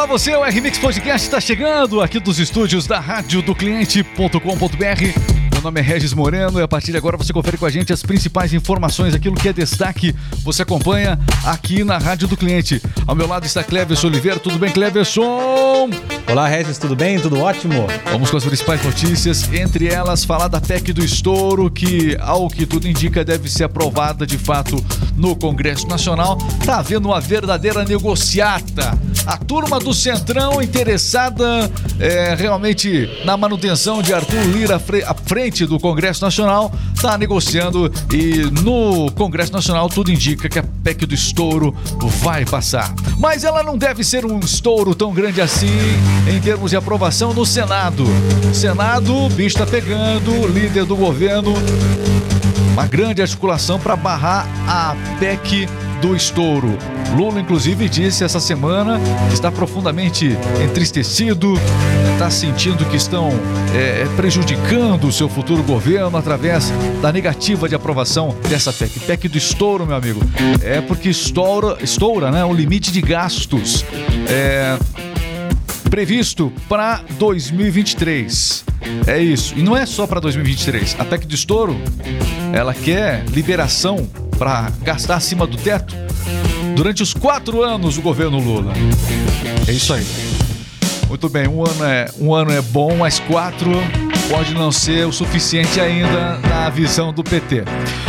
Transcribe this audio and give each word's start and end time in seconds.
Olá 0.00 0.06
você, 0.06 0.34
o 0.34 0.42
R-Mix 0.42 0.78
Podcast 0.78 1.26
está 1.26 1.38
chegando 1.38 2.00
aqui 2.00 2.18
dos 2.18 2.38
estúdios 2.38 2.86
da 2.86 2.98
rádio 2.98 3.42
do 3.42 3.54
cliente.com.br. 3.54 5.29
Meu 5.60 5.64
nome 5.64 5.78
é 5.78 5.82
Regis 5.82 6.14
Moreno 6.14 6.58
e 6.58 6.62
a 6.62 6.66
partir 6.66 6.90
de 6.90 6.96
agora 6.96 7.18
você 7.18 7.34
confere 7.34 7.58
com 7.58 7.66
a 7.66 7.70
gente 7.70 7.92
as 7.92 8.02
principais 8.02 8.54
informações, 8.54 9.14
aquilo 9.14 9.36
que 9.36 9.46
é 9.46 9.52
destaque, 9.52 10.14
você 10.42 10.62
acompanha 10.62 11.18
aqui 11.44 11.84
na 11.84 11.98
Rádio 11.98 12.26
do 12.26 12.34
Cliente. 12.34 12.80
Ao 13.06 13.14
meu 13.14 13.28
lado 13.28 13.44
está 13.44 13.62
Cleverson 13.62 14.06
Oliveira, 14.06 14.40
tudo 14.40 14.58
bem 14.58 14.72
Cleverson? 14.72 15.90
Olá 16.30 16.48
Regis, 16.48 16.78
tudo 16.78 16.96
bem? 16.96 17.20
Tudo 17.20 17.38
ótimo? 17.40 17.86
Vamos 18.10 18.30
com 18.30 18.38
as 18.38 18.44
principais 18.44 18.82
notícias, 18.82 19.52
entre 19.52 19.88
elas 19.88 20.24
falar 20.24 20.48
da 20.48 20.62
PEC 20.62 20.94
do 20.94 21.04
estouro, 21.04 21.70
que 21.70 22.16
ao 22.20 22.48
que 22.48 22.64
tudo 22.64 22.88
indica 22.88 23.22
deve 23.22 23.50
ser 23.50 23.64
aprovada 23.64 24.26
de 24.26 24.38
fato 24.38 24.82
no 25.14 25.36
Congresso 25.36 25.86
Nacional. 25.86 26.38
Tá 26.64 26.78
havendo 26.78 27.08
uma 27.08 27.20
verdadeira 27.20 27.84
negociata. 27.84 28.98
A 29.26 29.36
turma 29.36 29.78
do 29.78 29.92
Centrão 29.92 30.62
interessada 30.62 31.70
é, 31.98 32.34
realmente 32.34 33.10
na 33.24 33.36
manutenção 33.36 34.00
de 34.00 34.14
Arthur 34.14 34.42
Lira 34.46 34.80
à 35.06 35.14
frente 35.14 35.49
presidente 35.50 35.66
do 35.66 35.78
Congresso 35.78 36.24
Nacional 36.24 36.72
está 36.94 37.18
negociando 37.18 37.92
e 38.12 38.48
no 38.62 39.10
Congresso 39.12 39.52
Nacional 39.52 39.88
tudo 39.88 40.10
indica 40.10 40.48
que 40.48 40.58
a 40.58 40.62
PEC 40.62 41.04
do 41.06 41.14
estouro 41.14 41.74
vai 42.22 42.44
passar. 42.44 42.94
Mas 43.18 43.44
ela 43.44 43.62
não 43.62 43.76
deve 43.76 44.04
ser 44.04 44.24
um 44.24 44.38
estouro 44.38 44.94
tão 44.94 45.12
grande 45.12 45.40
assim 45.40 45.66
em 46.28 46.40
termos 46.40 46.70
de 46.70 46.76
aprovação 46.76 47.34
no 47.34 47.44
Senado. 47.44 48.04
Senado, 48.54 49.28
bicho 49.30 49.58
pegando, 49.66 50.46
líder 50.46 50.84
do 50.84 50.96
governo, 50.96 51.52
uma 52.72 52.86
grande 52.86 53.20
articulação 53.20 53.78
para 53.78 53.96
barrar 53.96 54.46
a 54.66 54.96
PEC 55.18 55.68
do 56.00 56.16
estouro. 56.16 56.76
Lula, 57.14 57.40
inclusive, 57.40 57.88
disse 57.88 58.24
essa 58.24 58.40
semana 58.40 58.98
que 59.28 59.34
está 59.34 59.50
profundamente 59.50 60.36
entristecido, 60.64 61.54
está 62.12 62.30
sentindo 62.30 62.84
que 62.86 62.96
estão 62.96 63.30
é, 63.74 64.06
prejudicando 64.16 65.04
o 65.04 65.12
seu 65.12 65.28
futuro 65.28 65.62
governo 65.62 66.16
através 66.16 66.72
da 67.00 67.12
negativa 67.12 67.68
de 67.68 67.74
aprovação 67.74 68.36
dessa 68.48 68.72
PEC. 68.72 69.00
PEC 69.00 69.28
do 69.28 69.38
estouro, 69.38 69.86
meu 69.86 69.96
amigo. 69.96 70.20
É 70.62 70.80
porque 70.80 71.08
estoura, 71.08 71.78
estoura 71.82 72.30
né, 72.30 72.44
o 72.44 72.52
limite 72.52 72.92
de 72.92 73.00
gastos. 73.00 73.84
É, 74.28 74.78
previsto 75.90 76.52
para 76.68 77.02
2023. 77.18 78.64
É 79.06 79.18
isso. 79.18 79.54
E 79.56 79.62
não 79.62 79.76
é 79.76 79.84
só 79.84 80.06
para 80.06 80.20
2023. 80.20 80.96
A 80.98 81.04
PEC 81.04 81.26
do 81.26 81.34
estouro, 81.34 81.76
ela 82.52 82.72
quer 82.72 83.24
liberação 83.30 84.08
para 84.40 84.72
gastar 84.80 85.16
acima 85.16 85.46
do 85.46 85.58
teto 85.58 85.94
durante 86.74 87.02
os 87.02 87.12
quatro 87.12 87.62
anos 87.62 87.96
do 87.96 88.00
governo 88.00 88.38
Lula. 88.38 88.72
É 89.68 89.70
isso 89.70 89.92
aí. 89.92 90.06
Muito 91.06 91.28
bem, 91.28 91.46
um 91.46 91.62
ano 91.62 91.84
é, 91.84 92.06
um 92.18 92.32
ano 92.34 92.50
é 92.50 92.62
bom, 92.62 92.96
mas 92.96 93.20
quatro 93.20 93.70
pode 94.30 94.54
não 94.54 94.72
ser 94.72 95.06
o 95.06 95.12
suficiente 95.12 95.78
ainda 95.78 96.38
na 96.38 96.70
visão 96.70 97.12
do 97.12 97.22
PT. 97.22 97.64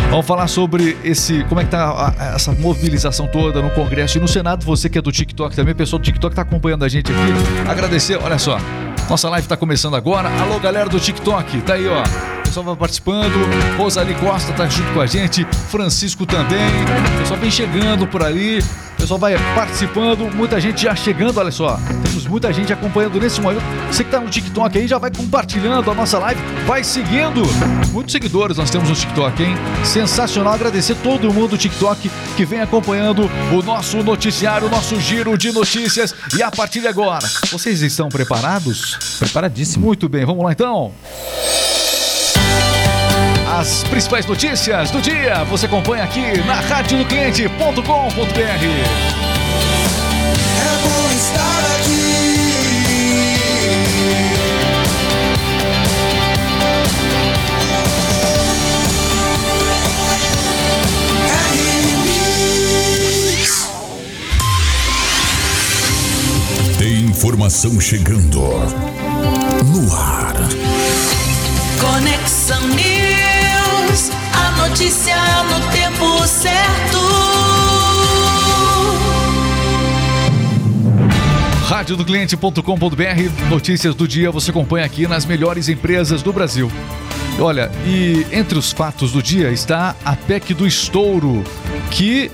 Vamos 0.09 0.25
falar 0.25 0.47
sobre 0.47 0.97
esse, 1.03 1.43
como 1.49 1.59
é 1.59 1.65
que 1.65 1.71
tá 1.71 2.13
a, 2.17 2.35
essa 2.35 2.53
mobilização 2.53 3.27
toda 3.27 3.61
no 3.61 3.69
Congresso 3.71 4.17
e 4.17 4.21
no 4.21 4.27
Senado. 4.27 4.65
Você 4.65 4.87
que 4.87 4.97
é 4.97 5.02
do 5.02 5.11
TikTok 5.11 5.53
também, 5.53 5.75
pessoal 5.75 5.99
do 5.99 6.05
TikTok 6.05 6.31
está 6.31 6.43
acompanhando 6.43 6.85
a 6.85 6.87
gente 6.87 7.11
aqui. 7.11 7.69
Agradecer, 7.69 8.17
olha 8.23 8.39
só. 8.39 8.57
Nossa 9.09 9.29
live 9.29 9.43
está 9.43 9.57
começando 9.57 9.97
agora. 9.97 10.29
Alô, 10.29 10.57
galera 10.59 10.87
do 10.87 10.97
TikTok, 10.97 11.59
tá 11.63 11.73
aí, 11.73 11.87
ó 11.89 12.30
pessoal 12.52 12.66
vai 12.66 12.75
participando. 12.75 13.77
Rosali 13.77 14.13
Costa 14.16 14.52
tá 14.52 14.67
junto 14.67 14.91
com 14.91 14.99
a 14.99 15.05
gente, 15.05 15.45
Francisco 15.69 16.25
também. 16.25 16.59
O 17.16 17.19
pessoal 17.19 17.39
vem 17.39 17.49
chegando 17.49 18.05
por 18.05 18.21
ali. 18.21 18.59
O 18.59 19.02
pessoal 19.02 19.17
vai 19.17 19.35
participando, 19.55 20.30
muita 20.35 20.59
gente 20.59 20.83
já 20.83 20.93
chegando, 20.93 21.38
olha 21.39 21.49
só. 21.49 21.80
Temos 22.03 22.27
muita 22.27 22.52
gente 22.52 22.71
acompanhando 22.71 23.19
nesse 23.19 23.39
momento. 23.39 23.63
Você 23.89 24.03
que 24.03 24.11
tá 24.11 24.19
no 24.19 24.30
TikTok 24.30 24.77
aí 24.77 24.88
já 24.88 24.97
vai 24.97 25.09
compartilhando 25.09 25.89
a 25.89 25.95
nossa 25.95 26.19
live, 26.19 26.41
vai 26.67 26.83
seguindo. 26.83 27.42
Muitos 27.92 28.11
seguidores 28.11 28.58
nós 28.58 28.70
temos 28.70 28.89
no 28.89 28.95
TikTok, 28.95 29.42
hein? 29.42 29.55
Sensacional. 29.86 30.53
Agradecer 30.53 30.95
todo 30.95 31.33
mundo 31.33 31.52
do 31.52 31.58
TikTok 31.58 32.11
que 32.36 32.45
vem 32.45 32.59
acompanhando 32.59 33.31
o 33.52 33.64
nosso 33.64 34.03
noticiário, 34.03 34.67
o 34.67 34.70
nosso 34.70 34.99
giro 34.99 35.37
de 35.37 35.52
notícias. 35.53 36.14
E 36.37 36.43
a 36.43 36.52
partir 36.52 36.81
de 36.81 36.87
agora, 36.87 37.27
vocês 37.49 37.81
estão 37.81 38.09
preparados? 38.09 38.99
Preparadíssimo. 39.17 39.86
Muito 39.86 40.09
bem, 40.09 40.26
vamos 40.26 40.43
lá 40.43 40.52
então. 40.52 40.92
As 43.61 43.83
principais 43.83 44.26
notícias 44.26 44.89
do 44.89 44.99
dia 44.99 45.44
você 45.44 45.67
acompanha 45.67 46.04
aqui 46.04 46.36
na 46.48 46.55
radiodocliente.com.br. 46.55 47.83
É 50.58 50.77
bom 50.82 51.11
estar 51.11 51.60
aqui. 51.76 52.32
Tem 66.80 67.02
informação 67.02 67.80
chegando 67.80 68.39
no 69.71 69.94
ar. 69.95 70.33
Conexão 71.80 72.67
News 72.70 73.11
notícia 74.81 75.15
no 75.43 75.71
tempo 75.71 76.27
certo. 76.27 76.97
Rádio 81.67 81.95
do 81.95 82.03
cliente.com.br, 82.03 83.47
notícias 83.47 83.93
do 83.93 84.08
dia 84.08 84.31
você 84.31 84.49
acompanha 84.49 84.83
aqui 84.83 85.05
nas 85.05 85.23
melhores 85.23 85.70
empresas 85.70 86.23
do 86.23 86.33
Brasil. 86.33 86.71
Olha, 87.39 87.71
e 87.86 88.25
entre 88.31 88.58
os 88.58 88.71
fatos 88.71 89.11
do 89.11 89.21
dia 89.21 89.52
está 89.52 89.95
a 90.03 90.15
PEC 90.15 90.55
do 90.55 90.65
estouro, 90.65 91.43
que 91.91 92.31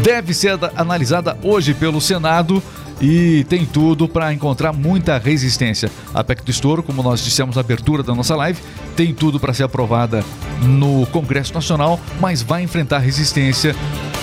deve 0.00 0.32
ser 0.32 0.56
analisada 0.76 1.36
hoje 1.42 1.74
pelo 1.74 2.00
Senado 2.00 2.62
e 3.00 3.44
tem 3.48 3.64
tudo 3.64 4.08
para 4.08 4.32
encontrar 4.32 4.72
muita 4.72 5.18
resistência. 5.18 5.90
A 6.12 6.24
PEC 6.24 6.42
do 6.44 6.50
Estouro, 6.50 6.82
como 6.82 7.02
nós 7.02 7.22
dissemos 7.22 7.56
na 7.56 7.60
abertura 7.60 8.02
da 8.02 8.14
nossa 8.14 8.34
live, 8.36 8.60
tem 8.96 9.14
tudo 9.14 9.38
para 9.38 9.54
ser 9.54 9.64
aprovada 9.64 10.24
no 10.62 11.06
Congresso 11.06 11.54
Nacional, 11.54 12.00
mas 12.20 12.42
vai 12.42 12.62
enfrentar 12.62 12.98
resistência 12.98 13.74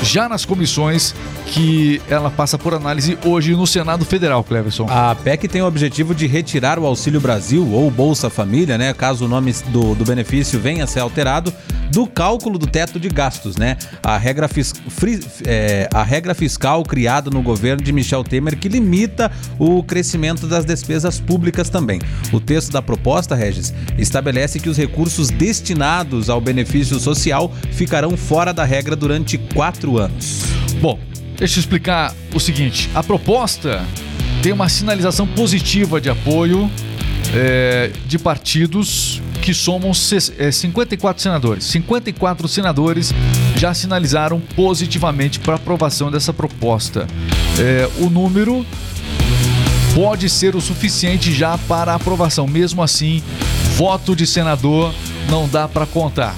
já 0.02 0.30
nas 0.30 0.46
comissões 0.46 1.16
que 1.48 2.02
ela 2.10 2.30
passa 2.30 2.58
por 2.58 2.74
análise 2.74 3.18
hoje 3.24 3.54
no 3.54 3.66
Senado 3.68 4.06
Federal, 4.06 4.44
Cleverson. 4.44 4.88
A 4.90 5.16
PEC 5.16 5.48
tem 5.48 5.62
o 5.62 5.68
objetivo 5.68 6.14
de 6.14 6.28
retirar 6.28 6.80
o 6.80 6.86
Auxílio 6.86 7.22
Brasil 7.22 7.68
ou 7.72 7.90
Bolsa 7.90 8.30
Família, 8.30 8.78
né, 8.78 8.94
caso 8.94 9.26
o 9.26 9.28
nome 9.28 9.54
do, 9.68 9.96
do 9.96 10.04
benefício 10.06 10.60
venha 10.60 10.84
a 10.84 10.88
ser 10.88 11.00
alterado, 11.00 11.54
do 11.92 12.08
cálculo 12.08 12.58
do 12.58 12.68
teto 12.68 13.00
de 13.00 13.08
gastos, 13.08 13.58
né? 13.58 13.78
A 14.02 14.18
regra, 14.18 14.48
fis, 14.48 14.74
fri, 14.90 15.20
é, 15.46 15.88
a 15.94 16.04
regra 16.04 16.34
fiscal 16.34 16.84
criada 16.84 17.30
no 17.30 17.42
governo 17.42 17.84
de 17.84 17.94
Michel 17.94 18.24
Temer 18.24 18.58
que 18.58 18.68
limita 18.68 19.32
o 19.60 19.84
crescimento 19.84 20.48
das 20.48 20.66
despesas 20.66 21.20
públicas 21.20 21.70
também. 21.70 22.02
O 22.34 22.40
texto 22.40 22.72
da 22.72 22.82
proposta, 22.82 23.36
Regis, 23.36 23.74
estabelece 23.98 24.60
que 24.60 24.70
os 24.70 24.78
recursos 24.78 25.30
destinados 25.30 26.30
ao 26.30 26.42
benefício 26.42 27.00
social 27.00 27.52
ficarão 27.72 28.18
fora 28.18 28.54
da 28.54 28.64
regra 28.64 28.96
durante 28.96 29.38
quatro 29.38 29.85
anos. 29.98 30.42
Bom, 30.82 31.00
deixa 31.38 31.58
eu 31.58 31.62
explicar 31.62 32.14
o 32.34 32.40
seguinte: 32.40 32.90
a 32.94 33.04
proposta 33.04 33.86
tem 34.42 34.52
uma 34.52 34.70
sinalização 34.70 35.26
positiva 35.26 36.00
de 36.00 36.10
apoio 36.10 36.70
é, 37.34 37.92
de 38.06 38.20
partidos 38.20 39.22
que 39.42 39.54
somam 39.54 39.94
54 39.94 41.20
é, 41.20 41.22
senadores. 41.22 41.64
54 41.66 42.48
senadores 42.48 43.14
já 43.56 43.74
sinalizaram 43.74 44.40
positivamente 44.56 45.40
para 45.40 45.56
aprovação 45.56 46.10
dessa 46.10 46.34
proposta. 46.34 47.08
É, 47.60 47.88
o 48.00 48.10
número 48.10 48.66
pode 49.94 50.30
ser 50.30 50.56
o 50.56 50.62
suficiente 50.62 51.32
já 51.32 51.58
para 51.58 51.94
aprovação. 51.94 52.48
Mesmo 52.48 52.82
assim, 52.82 53.22
voto 53.78 54.16
de 54.16 54.26
senador 54.26 54.94
não 55.30 55.48
dá 55.48 55.68
para 55.68 55.86
contar. 55.86 56.36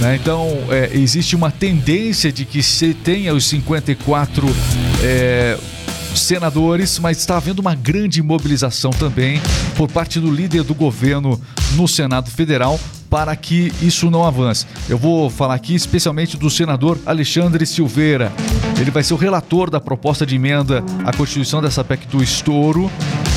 Né? 0.00 0.16
Então, 0.20 0.48
é, 0.70 0.90
existe 0.92 1.36
uma 1.36 1.50
tendência 1.50 2.32
de 2.32 2.44
que 2.44 2.62
se 2.62 2.94
tenha 2.94 3.34
os 3.34 3.46
54 3.46 4.46
é, 5.02 5.58
senadores, 6.14 6.98
mas 6.98 7.18
está 7.18 7.36
havendo 7.36 7.60
uma 7.60 7.74
grande 7.74 8.22
mobilização 8.22 8.90
também 8.90 9.40
por 9.76 9.90
parte 9.90 10.20
do 10.20 10.30
líder 10.30 10.62
do 10.62 10.74
governo 10.74 11.40
no 11.74 11.88
Senado 11.88 12.30
Federal 12.30 12.78
para 13.14 13.36
que 13.36 13.72
isso 13.80 14.10
não 14.10 14.24
avance. 14.24 14.66
Eu 14.88 14.98
vou 14.98 15.30
falar 15.30 15.54
aqui 15.54 15.74
especialmente 15.74 16.36
do 16.36 16.50
senador 16.50 16.98
Alexandre 17.06 17.64
Silveira. 17.64 18.32
Ele 18.80 18.90
vai 18.90 19.04
ser 19.04 19.14
o 19.14 19.16
relator 19.16 19.70
da 19.70 19.80
proposta 19.80 20.26
de 20.26 20.34
emenda 20.34 20.82
à 21.04 21.16
Constituição 21.16 21.62
dessa 21.62 21.84
PEC 21.84 22.08
do 22.08 22.20
estouro. 22.22 22.90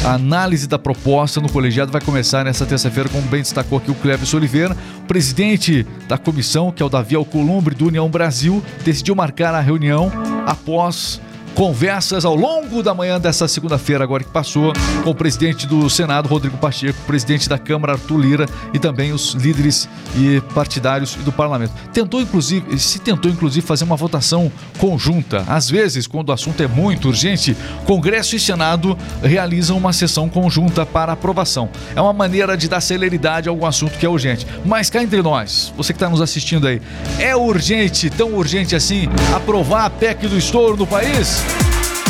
A 0.04 0.14
análise 0.14 0.68
da 0.68 0.80
proposta 0.80 1.42
no 1.42 1.52
colegiado 1.52 1.92
vai 1.92 2.00
começar 2.00 2.46
nesta 2.46 2.66
terça-feira, 2.66 3.10
como 3.10 3.28
bem 3.28 3.42
destacou 3.42 3.78
aqui 3.78 3.92
o 3.92 3.96
Cleves 3.96 4.34
Oliveira. 4.34 4.76
O 5.00 5.08
presidente 5.08 5.86
da 6.08 6.18
comissão, 6.18 6.72
que 6.72 6.82
é 6.82 6.86
o 6.86 6.90
Davi 6.90 7.16
Alcolumbre 7.16 7.76
do 7.76 7.88
União 7.88 8.10
Brasil, 8.10 8.64
decidiu 8.86 9.16
marcar 9.16 9.54
a 9.54 9.60
reunião 9.60 10.12
após 10.46 11.20
conversas 11.58 12.24
ao 12.24 12.36
longo 12.36 12.84
da 12.84 12.94
manhã 12.94 13.20
dessa 13.20 13.48
segunda-feira, 13.48 14.04
agora 14.04 14.24
que 14.24 14.30
passou, 14.30 14.74
com 15.04 15.10
o 15.10 15.16
presidente 15.16 15.66
do 15.66 15.90
Senado, 15.90 16.30
Rodrigo 16.30 16.56
Pacheco, 16.56 17.00
presidente 17.08 17.50
da 17.50 17.58
Câmara, 17.58 17.94
Arthur 17.94 18.20
Lira, 18.20 18.46
e 18.76 18.78
também 18.78 19.12
os 19.12 19.34
líderes 19.34 19.90
e 20.16 20.40
partidários 20.54 21.16
do 21.16 21.32
parlamento. 21.32 21.74
Tentou, 21.92 22.22
inclusive, 22.22 22.78
se 22.78 23.00
tentou, 23.00 23.32
inclusive, 23.32 23.66
fazer 23.66 23.86
uma 23.86 23.96
votação 23.96 24.52
conjunta. 24.78 25.44
Às 25.48 25.68
vezes, 25.68 26.06
quando 26.06 26.30
o 26.30 26.32
assunto 26.32 26.62
é 26.62 26.68
muito 26.68 27.08
urgente, 27.08 27.58
Congresso 27.86 28.36
e 28.36 28.40
Senado 28.40 28.96
realizam 29.24 29.78
uma 29.78 29.94
sessão 29.94 30.30
conjunta 30.30 30.86
para 30.86 31.14
aprovação. 31.14 31.72
É 31.96 32.00
uma 32.00 32.14
maneira 32.14 32.56
de 32.56 32.70
dar 32.70 32.82
celeridade 32.82 33.50
a 33.50 33.52
algum 33.52 33.66
assunto 33.66 33.98
que 33.98 34.06
é 34.06 34.10
urgente. 34.10 34.46
Mas 34.64 34.92
cá 34.92 35.02
entre 35.02 35.24
nós, 35.24 35.74
você 35.76 35.92
que 35.92 35.98
está 35.98 36.08
nos 36.08 36.22
assistindo 36.22 36.68
aí, 36.68 36.80
é 37.18 37.36
urgente, 37.36 38.12
tão 38.12 38.36
urgente 38.36 38.76
assim, 38.76 39.10
aprovar 39.36 39.86
a 39.86 39.90
PEC 39.90 40.28
do 40.28 40.38
estouro 40.38 40.78
no 40.78 40.86
país? 40.86 41.47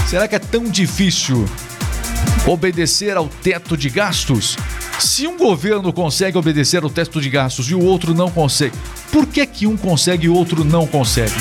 Será 0.07 0.25
que 0.25 0.35
é 0.35 0.39
tão 0.39 0.63
difícil 0.63 1.45
obedecer 2.47 3.17
ao 3.17 3.27
teto 3.27 3.75
de 3.75 3.89
gastos? 3.89 4.55
Se 4.97 5.27
um 5.27 5.37
governo 5.37 5.91
consegue 5.91 6.37
obedecer 6.37 6.81
ao 6.81 6.89
teto 6.89 7.19
de 7.19 7.29
gastos 7.29 7.69
e 7.69 7.75
o 7.75 7.83
outro 7.83 8.13
não 8.13 8.31
consegue, 8.31 8.73
por 9.11 9.25
que 9.25 9.45
que 9.45 9.67
um 9.67 9.75
consegue 9.75 10.27
e 10.27 10.29
o 10.29 10.33
outro 10.33 10.63
não 10.63 10.87
consegue? 10.87 11.35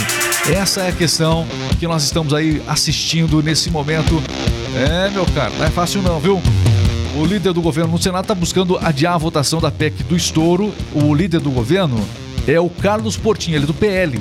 Essa 0.53 0.81
é 0.81 0.89
a 0.89 0.93
questão 0.93 1.47
que 1.79 1.87
nós 1.87 2.03
estamos 2.03 2.35
aí 2.35 2.61
assistindo 2.67 3.41
nesse 3.41 3.71
momento. 3.71 4.21
É, 4.75 5.11
meu 5.11 5.25
caro, 5.27 5.55
não 5.57 5.65
é 5.65 5.71
fácil 5.71 6.03
não, 6.03 6.19
viu? 6.19 6.43
O 7.15 7.25
líder 7.25 7.53
do 7.53 7.63
governo 7.63 7.93
no 7.93 8.03
Senado 8.03 8.25
está 8.25 8.35
buscando 8.35 8.77
adiar 8.79 9.15
a 9.15 9.19
votação 9.19 9.61
da 9.61 9.71
PEC 9.71 10.03
do 10.03 10.17
estouro. 10.17 10.75
O 10.93 11.15
líder 11.15 11.39
do 11.39 11.53
governo 11.53 12.05
é 12.49 12.59
o 12.59 12.69
Carlos 12.69 13.17
Portinho, 13.17 13.57
ele 13.57 13.65
é 13.65 13.67
do 13.69 13.75
PL. 13.75 14.21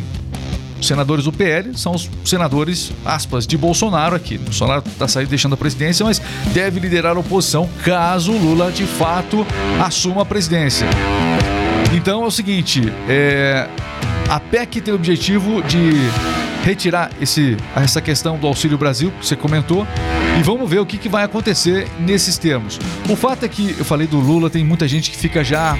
Os 0.80 0.88
senadores 0.88 1.25
do 1.25 1.31
PL 1.31 1.77
são 1.77 1.94
os 1.94 2.10
senadores, 2.24 2.92
aspas, 3.06 3.48
de 3.48 3.57
Bolsonaro 3.57 4.16
aqui. 4.16 4.38
Bolsonaro 4.38 4.83
está 4.86 5.07
saindo 5.07 5.30
deixando 5.30 5.54
a 5.54 5.57
presidência, 5.57 6.06
mas 6.06 6.22
deve 6.54 6.80
liderar 6.80 7.16
a 7.16 7.19
oposição 7.19 7.69
caso 7.83 8.31
Lula 8.31 8.72
de 8.72 8.86
fato 8.86 9.45
assuma 9.83 10.22
a 10.24 10.25
presidência. 10.25 10.88
Então 11.94 12.24
é 12.24 12.27
o 12.27 12.31
seguinte, 12.31 12.81
é, 13.07 13.69
a 14.30 14.39
PEC 14.39 14.81
tem 14.81 14.94
o 14.94 14.98
objetivo 14.98 15.62
de 15.63 15.92
retirar 16.66 17.12
esse, 17.22 17.56
essa 17.75 18.01
questão 18.01 18.38
do 18.38 18.48
Auxílio 18.48 18.75
Brasil, 18.75 19.12
que 19.19 19.25
você 19.25 19.36
comentou, 19.36 19.88
e 20.39 20.42
vamos 20.42 20.68
ver 20.68 20.80
o 20.80 20.86
que, 20.86 20.98
que 20.98 21.07
vai 21.07 21.24
acontecer 21.24 21.88
nesses 22.00 22.39
termos. 22.39 22.80
O 23.07 23.16
fato 23.16 23.45
é 23.45 23.48
que 23.48 23.75
eu 23.77 23.86
falei 23.86 24.07
do 24.07 24.19
Lula, 24.19 24.50
tem 24.50 24.66
muita 24.66 24.88
gente 24.88 25.12
que 25.12 25.18
fica 25.18 25.44
já 25.44 25.77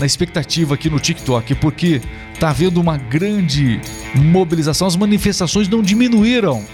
na 0.00 0.06
expectativa 0.06 0.74
aqui 0.74 0.88
no 0.88 0.98
TikTok, 0.98 1.54
porque 1.56 2.00
tá 2.40 2.48
havendo 2.48 2.80
uma 2.80 2.96
grande 2.96 3.80
mobilização, 4.14 4.88
as 4.88 4.96
manifestações 4.96 5.68
não 5.68 5.82
diminuíram 5.82 6.64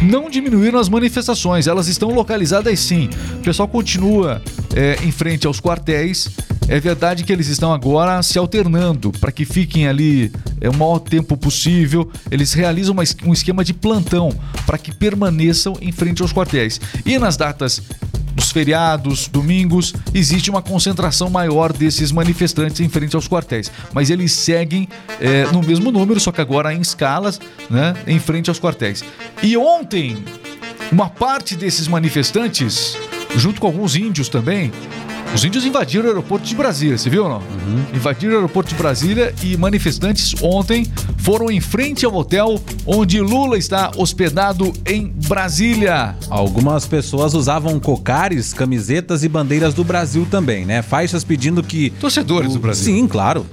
não 0.00 0.28
diminuíram 0.28 0.80
as 0.80 0.88
manifestações, 0.88 1.68
elas 1.68 1.86
estão 1.86 2.10
localizadas 2.10 2.80
sim. 2.80 3.08
O 3.34 3.38
pessoal 3.38 3.68
continua 3.68 4.42
é, 4.74 4.98
em 5.04 5.12
frente 5.12 5.46
aos 5.46 5.60
quartéis. 5.60 6.28
É 6.66 6.80
verdade 6.80 7.22
que 7.22 7.32
eles 7.32 7.46
estão 7.46 7.72
agora 7.72 8.20
se 8.22 8.36
alternando 8.36 9.12
para 9.12 9.30
que 9.30 9.44
fiquem 9.44 9.86
ali 9.86 10.32
é, 10.60 10.68
o 10.68 10.74
maior 10.74 10.98
tempo 10.98 11.36
possível. 11.36 12.10
Eles 12.32 12.52
realizam 12.52 12.92
uma, 12.94 13.04
um 13.24 13.32
esquema 13.32 13.62
de 13.64 13.72
plantão 13.72 14.30
para 14.66 14.76
que 14.76 14.92
permaneçam 14.92 15.76
em 15.80 15.92
frente 15.92 16.20
aos 16.20 16.32
quartéis. 16.32 16.80
E 17.06 17.16
nas 17.16 17.36
datas 17.36 17.80
dos 18.34 18.50
feriados, 18.50 19.28
domingos, 19.28 19.94
existe 20.14 20.50
uma 20.50 20.62
concentração 20.62 21.30
maior 21.30 21.72
desses 21.72 22.10
manifestantes 22.12 22.80
em 22.80 22.88
frente 22.88 23.14
aos 23.16 23.28
quartéis. 23.28 23.70
Mas 23.92 24.10
eles 24.10 24.32
seguem 24.32 24.88
é, 25.20 25.44
no 25.52 25.62
mesmo 25.62 25.90
número, 25.90 26.18
só 26.18 26.32
que 26.32 26.40
agora 26.40 26.72
em 26.74 26.80
escalas, 26.80 27.40
né, 27.68 27.94
em 28.06 28.18
frente 28.18 28.48
aos 28.48 28.58
quartéis. 28.58 29.04
E 29.42 29.56
ontem, 29.56 30.24
uma 30.90 31.08
parte 31.08 31.54
desses 31.56 31.88
manifestantes, 31.88 32.96
junto 33.36 33.60
com 33.60 33.66
alguns 33.66 33.96
índios 33.96 34.28
também, 34.28 34.72
os 35.34 35.44
índios 35.44 35.64
invadiram 35.64 36.04
o 36.04 36.08
aeroporto 36.08 36.46
de 36.46 36.54
Brasília, 36.54 36.98
você 36.98 37.08
viu 37.08 37.24
ou 37.24 37.28
não? 37.28 37.38
Uhum. 37.38 37.84
Invadiram 37.94 38.34
o 38.34 38.36
aeroporto 38.36 38.70
de 38.70 38.74
Brasília 38.74 39.34
e 39.42 39.56
manifestantes 39.56 40.34
ontem 40.42 40.86
foram 41.18 41.50
em 41.50 41.60
frente 41.60 42.04
ao 42.04 42.14
hotel 42.14 42.60
onde 42.86 43.20
Lula 43.20 43.56
está 43.56 43.90
hospedado 43.96 44.72
em 44.84 45.06
Brasília. 45.28 46.16
Algumas 46.28 46.86
pessoas 46.86 47.32
usavam 47.32 47.78
cocares, 47.78 48.52
camisetas 48.52 49.24
e 49.24 49.28
bandeiras 49.28 49.72
do 49.72 49.84
Brasil 49.84 50.26
também, 50.30 50.66
né? 50.66 50.82
Faixas 50.82 51.24
pedindo 51.24 51.62
que. 51.62 51.90
Torcedores 51.90 52.50
o... 52.50 52.54
do 52.54 52.60
Brasil. 52.60 52.94
Sim, 52.94 53.06
claro. 53.06 53.46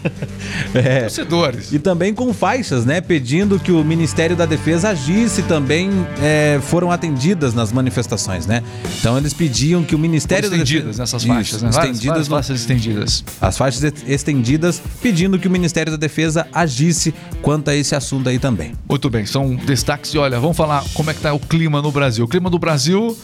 é. 0.74 1.00
Torcedores. 1.00 1.72
E 1.72 1.78
também 1.78 2.14
com 2.14 2.32
faixas, 2.32 2.84
né? 2.84 3.00
Pedindo 3.00 3.58
que 3.58 3.72
o 3.72 3.82
Ministério 3.82 4.36
da 4.36 4.46
Defesa 4.46 4.90
agisse 4.90 5.42
também 5.42 5.90
é, 6.22 6.60
foram 6.62 6.90
atendidas 6.90 7.54
nas 7.54 7.72
manifestações, 7.72 8.46
né? 8.46 8.62
Então 8.98 9.16
eles 9.16 9.32
pediam 9.32 9.82
que 9.82 9.94
o 9.94 9.98
Ministério 9.98 10.50
da 10.50 10.56
Defesa 10.56 10.99
nessas 11.00 11.24
faixas, 11.24 11.62
né? 11.62 11.70
Estendidas, 11.70 12.04
várias 12.06 12.28
faixas 12.28 12.60
estendidas. 12.60 13.24
As 13.40 13.58
faixas 13.58 13.92
estendidas 14.06 14.82
pedindo 15.02 15.38
que 15.38 15.48
o 15.48 15.50
Ministério 15.50 15.90
da 15.90 15.98
Defesa 15.98 16.46
agisse 16.52 17.14
quanto 17.42 17.70
a 17.70 17.74
esse 17.74 17.94
assunto 17.94 18.28
aí 18.28 18.38
também. 18.38 18.74
Muito 18.88 19.10
bem, 19.10 19.26
são 19.26 19.56
destaques 19.56 20.14
e 20.14 20.18
olha, 20.18 20.38
vamos 20.38 20.56
falar 20.56 20.84
como 20.94 21.10
é 21.10 21.14
que 21.14 21.20
tá 21.20 21.32
o 21.32 21.40
clima 21.40 21.82
no 21.82 21.90
Brasil. 21.90 22.24
O 22.24 22.28
clima 22.28 22.48
do 22.48 22.58
Brasil 22.58 23.16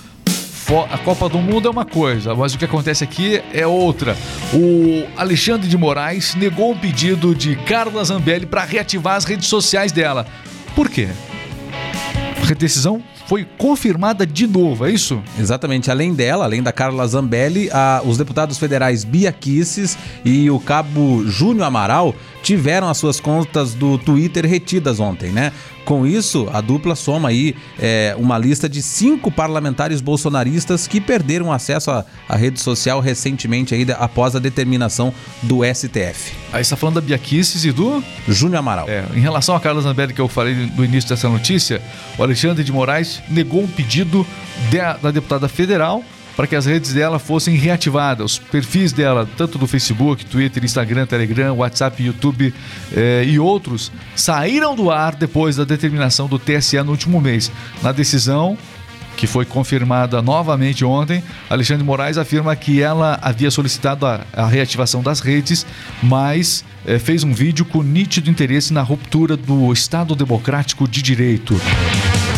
a 0.91 0.99
Copa 0.99 1.29
do 1.29 1.39
Mundo 1.39 1.69
é 1.69 1.71
uma 1.71 1.85
coisa, 1.85 2.35
mas 2.35 2.53
o 2.53 2.59
que 2.59 2.65
acontece 2.65 3.05
aqui 3.05 3.41
é 3.55 3.65
outra. 3.65 4.17
O 4.53 5.07
Alexandre 5.17 5.69
de 5.69 5.77
Moraes 5.77 6.35
negou 6.35 6.73
o 6.73 6.77
pedido 6.77 7.37
de 7.37 7.55
Carla 7.55 8.03
Zambelli 8.03 8.47
para 8.47 8.65
reativar 8.65 9.15
as 9.15 9.25
redes 9.25 9.47
sociais 9.47 9.93
dela. 9.93 10.27
Por 10.75 10.91
quê? 10.91 11.09
A 12.51 12.55
decisão 12.55 13.01
foi 13.27 13.47
confirmada 13.59 14.27
de 14.27 14.47
novo, 14.47 14.87
é 14.87 14.93
isso? 14.93 15.23
Exatamente. 15.39 15.91
Além 15.91 16.15
dela, 16.15 16.45
além 16.45 16.63
da 16.63 16.73
Carla 16.73 17.07
Zambelli, 17.07 17.69
a, 17.73 18.01
os 18.05 18.17
deputados 18.17 18.57
federais 18.57 19.05
Bia 19.05 19.33
Kisses 19.33 19.99
e 20.25 20.51
o 20.51 20.61
cabo 20.61 21.25
Júnior 21.27 21.67
Amaral 21.67 22.15
tiveram 22.43 22.89
as 22.89 22.97
suas 22.99 23.19
contas 23.19 23.75
do 23.75 23.99
Twitter 23.99 24.47
retidas 24.47 25.01
ontem, 25.01 25.31
né? 25.31 25.53
Com 25.87 26.05
isso, 26.05 26.49
a 26.53 26.61
dupla 26.61 26.97
soma 26.97 27.29
aí 27.29 27.55
é, 27.79 28.13
uma 28.19 28.37
lista 28.37 28.69
de 28.69 28.83
cinco 28.83 29.31
parlamentares 29.31 30.01
bolsonaristas 30.01 30.89
que 30.89 31.01
perderam 31.01 31.53
acesso 31.53 31.93
à, 31.93 32.05
à 32.29 32.35
rede 32.35 32.59
social 32.59 32.99
recentemente 32.99 33.73
aí, 33.73 33.87
após 33.97 34.35
a 34.35 34.41
determinação 34.41 35.15
do 35.45 35.61
STF. 35.65 36.35
Aí 36.53 36.61
está 36.61 36.75
falando 36.75 36.97
da 36.97 37.01
Biaquices 37.01 37.65
e 37.65 37.71
do 37.71 38.03
Júnior 38.27 38.59
Amaral. 38.59 38.89
É, 38.89 39.05
em 39.15 39.21
relação 39.21 39.55
a 39.55 39.61
Carlos 39.61 39.85
Zambelli 39.85 40.13
que 40.13 40.21
eu 40.21 40.27
falei 40.27 40.57
no 40.77 40.85
início 40.85 41.09
dessa 41.09 41.29
notícia, 41.29 41.81
o 42.19 42.23
Alexandre 42.25 42.65
de 42.65 42.73
Moraes 42.73 43.23
negou 43.29 43.63
um 43.63 43.69
pedido 43.69 44.27
da 45.01 45.13
deputada 45.13 45.49
federal 45.49 46.03
para 46.37 46.47
que 46.47 46.55
as 46.55 46.67
redes 46.67 46.93
dela 46.93 47.19
fossem 47.19 47.57
reativadas. 47.57 48.33
Os 48.33 48.39
perfis 48.39 48.93
dela, 48.93 49.29
tanto 49.37 49.59
do 49.59 49.67
Facebook, 49.67 50.25
Twitter, 50.27 50.63
Instagram, 50.63 51.07
Telegram, 51.07 51.55
WhatsApp, 51.55 52.03
YouTube 52.03 52.53
eh, 52.95 53.25
e 53.27 53.39
outros, 53.39 53.91
saíram 54.15 54.77
do 54.77 54.91
ar 54.91 55.17
depois 55.17 55.57
da 55.57 55.65
determinação 55.65 56.29
do 56.29 56.39
TSE 56.39 56.81
no 56.83 56.91
último 56.91 57.21
mês. 57.21 57.51
Na 57.83 57.91
decisão, 57.91 58.59
que 59.17 59.27
foi 59.27 59.47
confirmada 59.47 60.21
novamente 60.21 60.85
ontem, 60.85 61.23
Alexandre 61.49 61.83
Moraes 61.85 62.19
afirma 62.19 62.55
que 62.55 62.83
ela 62.83 63.19
havia 63.23 63.51
solicitado 63.51 64.07
a, 64.07 64.21
a 64.33 64.47
reativação 64.47 65.03
das 65.03 65.21
redes, 65.21 65.67
mas 66.03 66.65
eh, 66.87 66.99
fez 66.99 67.25
um 67.25 67.33
vídeo 67.33 67.65
com 67.65 67.83
nítido 67.83 68.31
interesse 68.31 68.73
na 68.73 68.83
ruptura 68.83 69.37
do 69.37 69.73
Estado 69.73 70.15
Democrático 70.15 70.87
de 70.87 71.01
Direito. 71.01 71.59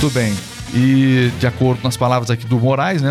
Tudo 0.00 0.14
bem. 0.14 0.57
E, 0.74 1.30
de 1.38 1.46
acordo 1.46 1.80
com 1.80 1.88
as 1.88 1.96
palavras 1.96 2.30
aqui 2.30 2.46
do 2.46 2.58
Moraes, 2.58 3.00
né, 3.00 3.10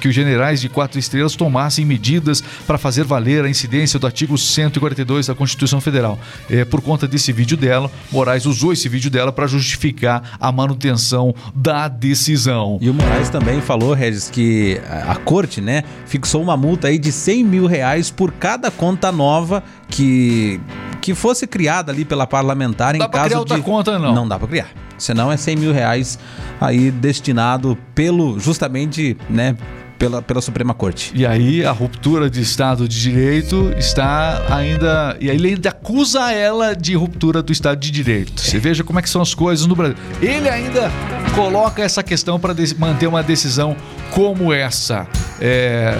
que 0.00 0.08
os 0.08 0.14
generais 0.14 0.60
de 0.60 0.68
quatro 0.68 0.98
estrelas 0.98 1.36
tomassem 1.36 1.84
medidas 1.84 2.42
para 2.66 2.78
fazer 2.78 3.04
valer 3.04 3.44
a 3.44 3.48
incidência 3.48 3.98
do 3.98 4.06
artigo 4.06 4.36
142 4.36 5.26
da 5.26 5.34
Constituição 5.34 5.80
Federal. 5.80 6.18
É, 6.50 6.64
por 6.64 6.80
conta 6.80 7.06
desse 7.06 7.32
vídeo 7.32 7.56
dela, 7.56 7.90
Moraes 8.10 8.46
usou 8.46 8.72
esse 8.72 8.88
vídeo 8.88 9.10
dela 9.10 9.32
para 9.32 9.46
justificar 9.46 10.36
a 10.40 10.50
manutenção 10.50 11.34
da 11.54 11.88
decisão. 11.88 12.78
E 12.80 12.90
o 12.90 12.94
Moraes 12.94 13.30
também 13.30 13.60
falou, 13.60 13.92
Regis, 13.92 14.28
que 14.28 14.80
a 15.06 15.14
corte 15.16 15.60
né, 15.60 15.84
fixou 16.06 16.42
uma 16.42 16.56
multa 16.56 16.88
aí 16.88 16.98
de 16.98 17.12
100 17.12 17.44
mil 17.44 17.66
reais 17.66 18.10
por 18.10 18.32
cada 18.32 18.70
conta 18.70 19.12
nova 19.12 19.62
que, 19.88 20.60
que 21.00 21.14
fosse 21.14 21.46
criada 21.46 21.92
ali 21.92 22.04
pela 22.04 22.26
parlamentar 22.26 22.94
em 22.94 22.98
dá 22.98 23.08
caso 23.08 23.26
criar 23.26 23.38
outra 23.38 23.56
de... 23.56 23.62
conta, 23.62 23.98
não. 23.98 24.14
Não 24.14 24.28
dá 24.28 24.38
para 24.38 24.48
criar. 24.48 24.85
Senão 24.98 25.30
é 25.30 25.36
100 25.36 25.56
mil 25.56 25.72
reais 25.72 26.18
aí 26.60 26.90
destinado 26.90 27.76
pelo 27.94 28.38
justamente, 28.38 29.16
né, 29.28 29.56
pela, 29.98 30.22
pela 30.22 30.40
Suprema 30.40 30.74
Corte. 30.74 31.12
E 31.14 31.26
aí 31.26 31.64
a 31.64 31.72
ruptura 31.72 32.28
de 32.30 32.40
Estado 32.40 32.88
de 32.88 33.00
Direito 33.00 33.72
está 33.76 34.42
ainda. 34.50 35.16
E 35.20 35.30
aí 35.30 35.36
ele 35.36 35.48
ainda 35.48 35.70
acusa 35.70 36.32
ela 36.32 36.74
de 36.74 36.94
ruptura 36.94 37.42
do 37.42 37.52
Estado 37.52 37.78
de 37.78 37.90
Direito. 37.90 38.40
Você 38.40 38.58
veja 38.58 38.84
como 38.84 38.98
é 38.98 39.02
que 39.02 39.10
são 39.10 39.22
as 39.22 39.34
coisas 39.34 39.66
no 39.66 39.74
Brasil. 39.74 39.96
Ele 40.20 40.48
ainda 40.48 40.90
coloca 41.34 41.82
essa 41.82 42.02
questão 42.02 42.38
para 42.38 42.54
manter 42.78 43.06
uma 43.06 43.22
decisão 43.22 43.76
como 44.10 44.52
essa. 44.52 45.06
É... 45.40 45.94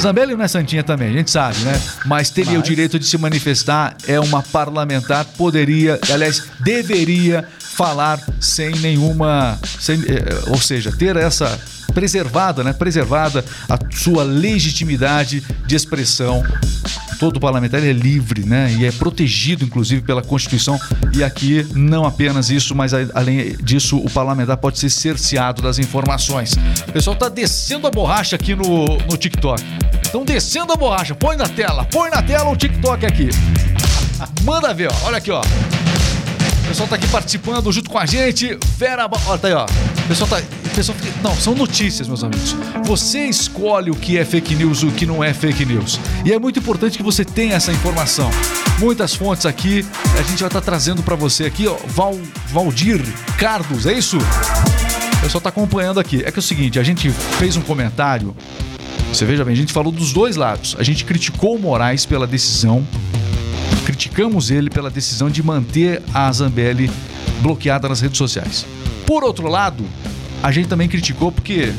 Zambelli 0.00 0.34
não 0.34 0.44
é 0.44 0.48
santinha 0.48 0.82
também, 0.82 1.08
a 1.10 1.12
gente 1.12 1.30
sabe, 1.30 1.58
né? 1.60 1.80
Mas 2.06 2.30
teria 2.30 2.52
Mas... 2.52 2.60
o 2.60 2.62
direito 2.62 2.98
de 2.98 3.06
se 3.06 3.16
manifestar, 3.18 3.96
é 4.06 4.18
uma 4.18 4.42
parlamentar, 4.42 5.24
poderia, 5.36 5.98
aliás, 6.12 6.42
deveria 6.60 7.46
falar 7.58 8.20
sem 8.40 8.70
nenhuma. 8.76 9.58
sem- 9.78 10.02
eh, 10.02 10.44
ou 10.48 10.60
seja, 10.60 10.90
ter 10.92 11.16
essa 11.16 11.58
preservada, 11.90 12.62
né? 12.64 12.72
Preservada 12.72 13.44
a 13.68 13.78
sua 13.90 14.22
legitimidade 14.22 15.42
de 15.66 15.74
expressão. 15.76 16.42
Todo 17.18 17.38
parlamentar 17.38 17.84
é 17.84 17.92
livre, 17.92 18.46
né? 18.46 18.74
E 18.78 18.86
é 18.86 18.92
protegido, 18.92 19.64
inclusive, 19.64 20.00
pela 20.00 20.22
Constituição. 20.22 20.80
E 21.12 21.22
aqui, 21.22 21.66
não 21.74 22.04
apenas 22.04 22.48
isso, 22.48 22.74
mas 22.74 22.92
além 23.14 23.56
disso, 23.62 23.98
o 23.98 24.10
parlamentar 24.10 24.56
pode 24.56 24.78
ser 24.78 24.88
cerceado 24.88 25.60
das 25.60 25.78
informações. 25.78 26.54
O 26.88 26.92
pessoal 26.92 27.14
tá 27.14 27.28
descendo 27.28 27.86
a 27.86 27.90
borracha 27.90 28.36
aqui 28.36 28.54
no, 28.54 28.86
no 29.06 29.16
TikTok. 29.16 29.62
Estão 30.02 30.24
descendo 30.24 30.72
a 30.72 30.76
borracha. 30.76 31.14
Põe 31.14 31.36
na 31.36 31.46
tela, 31.46 31.84
põe 31.84 32.10
na 32.10 32.22
tela 32.22 32.50
o 32.50 32.56
TikTok 32.56 33.04
aqui. 33.04 33.28
Manda 34.42 34.72
ver, 34.72 34.90
ó. 34.90 35.06
Olha 35.06 35.18
aqui, 35.18 35.30
ó. 35.30 35.40
O 35.40 36.68
pessoal 36.68 36.88
tá 36.88 36.96
aqui 36.96 37.06
participando 37.08 37.70
junto 37.70 37.90
com 37.90 37.98
a 37.98 38.06
gente. 38.06 38.58
Vera, 38.78 39.08
ó, 39.26 39.36
tá 39.36 39.48
aí, 39.48 39.54
ó. 39.54 39.64
O 39.64 40.08
pessoal 40.08 40.28
tá. 40.28 40.40
Pessoal 40.74 40.96
fica- 40.98 41.12
Não, 41.22 41.34
são 41.34 41.54
notícias, 41.54 42.06
meus 42.08 42.22
amigos. 42.24 42.54
Você 42.84 43.26
escolhe 43.26 43.90
o 43.90 43.94
que 43.94 44.16
é 44.18 44.24
fake 44.24 44.54
news 44.54 44.82
e 44.82 44.86
o 44.86 44.92
que 44.92 45.04
não 45.06 45.22
é 45.22 45.32
fake 45.34 45.64
news. 45.64 45.98
E 46.24 46.32
é 46.32 46.38
muito 46.38 46.58
importante 46.58 46.96
que 46.96 47.02
você 47.02 47.24
tenha 47.24 47.54
essa 47.54 47.72
informação. 47.72 48.30
Muitas 48.78 49.14
fontes 49.14 49.44
aqui, 49.46 49.84
a 50.18 50.22
gente 50.22 50.38
vai 50.40 50.48
estar 50.48 50.60
trazendo 50.60 51.02
pra 51.02 51.14
você 51.16 51.44
aqui, 51.44 51.66
ó. 51.66 51.76
Val, 51.88 52.18
Valdir 52.48 53.00
Cardos, 53.38 53.86
é 53.86 53.92
isso? 53.92 54.16
O 54.16 55.20
pessoal 55.20 55.40
tá 55.40 55.50
acompanhando 55.50 56.00
aqui. 56.00 56.22
É 56.24 56.30
que 56.32 56.38
é 56.38 56.40
o 56.40 56.42
seguinte, 56.42 56.78
a 56.78 56.82
gente 56.82 57.10
fez 57.10 57.56
um 57.56 57.60
comentário. 57.60 58.34
Você 59.12 59.24
veja 59.24 59.44
bem, 59.44 59.52
a 59.52 59.56
gente 59.56 59.72
falou 59.72 59.92
dos 59.92 60.12
dois 60.12 60.36
lados. 60.36 60.76
A 60.78 60.82
gente 60.82 61.04
criticou 61.04 61.56
o 61.56 61.58
Moraes 61.60 62.06
pela 62.06 62.26
decisão 62.26 62.86
criticamos 63.84 64.50
ele 64.50 64.70
pela 64.70 64.88
decisão 64.90 65.28
de 65.28 65.42
manter 65.42 66.00
a 66.14 66.30
Zambelli 66.30 66.88
bloqueada 67.42 67.88
nas 67.88 68.00
redes 68.00 68.18
sociais. 68.18 68.64
Por 69.06 69.24
outro 69.24 69.48
lado, 69.48 69.84
a 70.42 70.50
gente 70.50 70.68
também 70.68 70.88
criticou 70.88 71.30
porque 71.30 71.72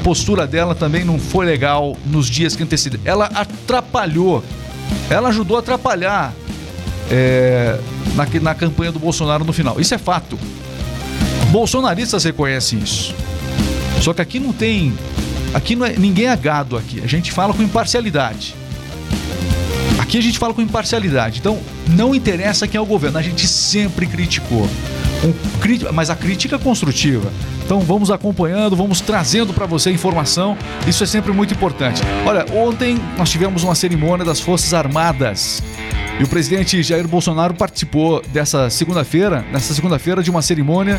a 0.00 0.04
postura 0.04 0.46
dela 0.46 0.74
também 0.74 1.04
não 1.04 1.18
foi 1.18 1.44
legal 1.44 1.96
nos 2.06 2.28
dias 2.28 2.56
que 2.56 2.62
antecederam. 2.62 3.04
Ela 3.04 3.26
atrapalhou, 3.26 4.44
ela 5.10 5.28
ajudou 5.28 5.56
a 5.56 5.60
atrapalhar 5.60 6.32
é, 7.10 7.78
na, 8.14 8.26
na 8.40 8.54
campanha 8.54 8.92
do 8.92 8.98
Bolsonaro 8.98 9.44
no 9.44 9.52
final. 9.52 9.80
Isso 9.80 9.94
é 9.94 9.98
fato. 9.98 10.38
Bolsonaristas 11.50 12.24
reconhecem 12.24 12.78
isso. 12.78 13.14
Só 14.00 14.12
que 14.12 14.22
aqui 14.22 14.38
não 14.38 14.52
tem. 14.52 14.92
Aqui 15.54 15.74
não 15.76 15.86
é, 15.86 15.94
ninguém 15.96 16.26
é 16.26 16.36
gado 16.36 16.76
aqui. 16.76 17.00
A 17.02 17.06
gente 17.06 17.32
fala 17.32 17.54
com 17.54 17.62
imparcialidade. 17.62 18.54
Aqui 19.98 20.18
a 20.18 20.20
gente 20.20 20.38
fala 20.38 20.52
com 20.52 20.60
imparcialidade. 20.60 21.38
Então, 21.40 21.58
não 21.88 22.14
interessa 22.14 22.68
quem 22.68 22.78
é 22.78 22.80
o 22.80 22.86
governo. 22.86 23.18
A 23.18 23.22
gente 23.22 23.46
sempre 23.46 24.06
criticou. 24.06 24.68
Um 25.24 25.92
mas 25.92 26.10
a 26.10 26.16
crítica 26.16 26.56
é 26.56 26.58
construtiva. 26.58 27.32
Então 27.66 27.80
vamos 27.80 28.12
acompanhando, 28.12 28.76
vamos 28.76 29.00
trazendo 29.00 29.52
para 29.52 29.66
você 29.66 29.90
informação. 29.90 30.56
Isso 30.86 31.02
é 31.02 31.06
sempre 31.06 31.32
muito 31.32 31.52
importante. 31.52 32.00
Olha, 32.24 32.46
ontem 32.54 32.96
nós 33.18 33.28
tivemos 33.28 33.64
uma 33.64 33.74
cerimônia 33.74 34.24
das 34.24 34.38
Forças 34.38 34.72
Armadas. 34.72 35.60
E 36.18 36.24
o 36.24 36.28
presidente 36.28 36.82
Jair 36.82 37.06
Bolsonaro 37.06 37.52
participou 37.52 38.22
dessa 38.32 38.70
segunda-feira, 38.70 39.44
nessa 39.52 39.74
segunda-feira, 39.74 40.22
de 40.22 40.30
uma 40.30 40.40
cerimônia 40.40 40.98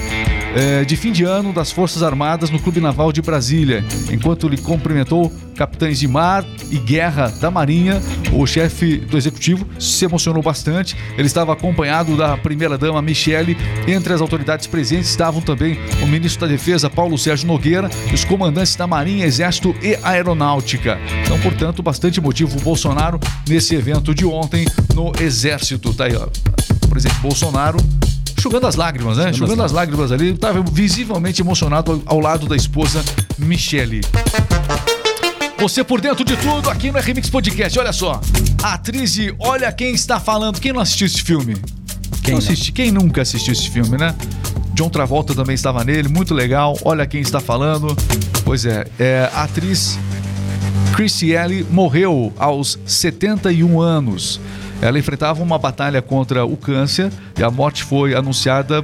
eh, 0.56 0.86
de 0.86 0.96
fim 0.96 1.12
de 1.12 1.24
ano 1.24 1.52
das 1.52 1.72
Forças 1.72 2.04
Armadas 2.04 2.52
no 2.52 2.60
Clube 2.60 2.80
Naval 2.80 3.12
de 3.12 3.22
Brasília. 3.22 3.84
Enquanto 4.12 4.48
ele 4.48 4.58
cumprimentou 4.58 5.32
capitães 5.56 6.00
de 6.00 6.08
mar 6.08 6.46
e 6.70 6.78
guerra 6.78 7.30
da 7.42 7.50
Marinha, 7.50 8.00
o 8.32 8.46
chefe 8.46 8.98
do 8.98 9.18
executivo 9.18 9.68
se 9.80 10.06
emocionou 10.06 10.44
bastante. 10.44 10.96
Ele 11.18 11.26
estava 11.26 11.52
acompanhado 11.52 12.16
da 12.16 12.38
primeira-dama 12.38 13.02
Michele. 13.02 13.58
Entre 13.88 14.14
as 14.14 14.22
autoridades 14.22 14.68
presentes 14.68 15.10
estavam 15.10 15.42
também 15.42 15.80
o 16.02 16.06
ministro 16.06 16.42
da 16.42 16.48
Defesa, 16.48 16.90
Paulo 16.90 17.18
Sérgio 17.18 17.48
Nogueira, 17.48 17.90
e 18.12 18.14
os 18.14 18.24
comandantes 18.24 18.76
da 18.76 18.86
Marinha, 18.86 19.26
Exército 19.26 19.76
e 19.82 19.98
Aeronáutica. 20.04 21.00
Então, 21.24 21.40
portanto, 21.40 21.82
bastante 21.82 22.22
motivo 22.22 22.60
Bolsonaro 22.62 23.20
nesse 23.48 23.74
evento 23.74 24.14
de 24.14 24.26
ontem 24.26 24.66
no 24.94 25.07
Exército. 25.20 25.94
Tá 25.94 26.06
aí, 26.06 26.16
ó. 26.16 26.28
O 26.84 26.88
presidente 26.88 27.20
Bolsonaro 27.20 27.78
enxugando 28.38 28.68
as 28.68 28.76
lágrimas, 28.76 29.18
né? 29.18 29.30
Enxugando 29.32 29.64
as 29.64 29.72
lágrimas 29.72 30.12
ali. 30.12 30.32
Estava 30.32 30.62
visivelmente 30.62 31.42
emocionado 31.42 32.02
ao 32.06 32.20
lado 32.20 32.48
da 32.48 32.56
esposa 32.56 33.04
Michele. 33.38 34.02
Você 35.60 35.84
por 35.84 36.00
dentro 36.00 36.24
de 36.24 36.36
tudo 36.38 36.70
aqui 36.70 36.92
no 36.92 37.00
RMix 37.00 37.30
Podcast. 37.30 37.78
Olha 37.80 37.92
só. 37.92 38.22
A 38.64 38.74
atriz 38.74 39.18
Olha 39.40 39.72
Quem 39.72 39.94
Está 39.94 40.20
Falando. 40.20 40.60
Quem 40.60 40.72
não 40.72 40.82
assistiu 40.82 41.08
esse 41.08 41.22
filme? 41.22 41.56
Quem, 42.24 42.36
não 42.36 42.42
não? 42.42 42.48
assisti- 42.48 42.72
quem 42.72 42.92
nunca 42.92 43.22
assistiu 43.24 43.54
esse 43.54 43.70
filme, 43.70 43.98
né? 43.98 44.14
John 44.74 44.90
Travolta 44.90 45.34
também 45.34 45.56
estava 45.56 45.84
nele. 45.84 46.08
Muito 46.08 46.34
legal. 46.36 46.78
Olha 46.86 47.06
Quem 47.08 47.22
Está 47.22 47.40
Falando. 47.40 47.96
Pois 48.46 48.66
é, 48.66 48.86
é 49.00 49.30
a 49.34 49.44
atriz 49.44 49.98
Chrissy 50.96 51.36
Alley 51.36 51.66
morreu 51.70 52.32
aos 52.38 52.78
71 52.86 53.82
anos. 53.82 54.40
Ela 54.82 55.00
enfrentava 55.00 55.42
uma 55.42 55.58
batalha 55.58 56.02
contra 56.02 56.46
o 56.46 56.56
câncer 56.56 57.12
e 57.38 57.44
a 57.44 57.50
morte 57.50 57.84
foi 57.84 58.14
anunciada 58.14 58.84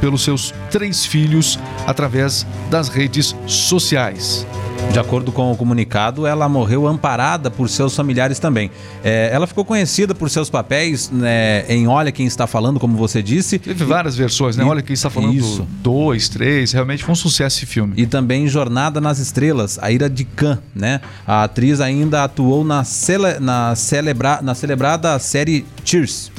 pelos 0.00 0.22
seus 0.22 0.52
três 0.70 1.04
filhos 1.04 1.58
através 1.86 2.46
das 2.70 2.88
redes 2.88 3.34
sociais. 3.46 4.46
De 4.92 5.00
acordo 5.00 5.32
com 5.32 5.50
o 5.50 5.56
comunicado, 5.56 6.24
ela 6.24 6.48
morreu 6.48 6.86
amparada 6.86 7.50
por 7.50 7.68
seus 7.68 7.96
familiares 7.96 8.38
também. 8.38 8.70
É, 9.02 9.28
ela 9.32 9.44
ficou 9.44 9.64
conhecida 9.64 10.14
por 10.14 10.30
seus 10.30 10.48
papéis 10.48 11.10
né, 11.10 11.64
em 11.68 11.88
Olha 11.88 12.12
Quem 12.12 12.26
Está 12.26 12.46
Falando, 12.46 12.78
como 12.78 12.96
você 12.96 13.20
disse. 13.20 13.58
Teve 13.58 13.84
várias 13.84 14.14
versões, 14.16 14.56
né? 14.56 14.62
E- 14.62 14.66
Olha 14.68 14.82
quem 14.82 14.94
está 14.94 15.10
falando 15.10 15.34
Isso. 15.34 15.66
dois, 15.82 16.28
três. 16.28 16.70
Realmente 16.70 17.02
foi 17.02 17.10
um 17.12 17.16
sucesso 17.16 17.56
esse 17.56 17.66
filme. 17.66 17.94
E 17.96 18.06
também 18.06 18.46
Jornada 18.46 19.00
nas 19.00 19.18
Estrelas, 19.18 19.80
A 19.82 19.90
Ira 19.90 20.08
de 20.08 20.22
Khan, 20.24 20.58
né? 20.74 21.00
A 21.26 21.42
atriz 21.42 21.80
ainda 21.80 22.22
atuou 22.22 22.64
na, 22.64 22.84
cele, 22.84 23.40
na, 23.40 23.74
celebra, 23.74 24.38
na 24.42 24.54
celebrada 24.54 25.18
série 25.18 25.66
Cheers. 25.84 26.30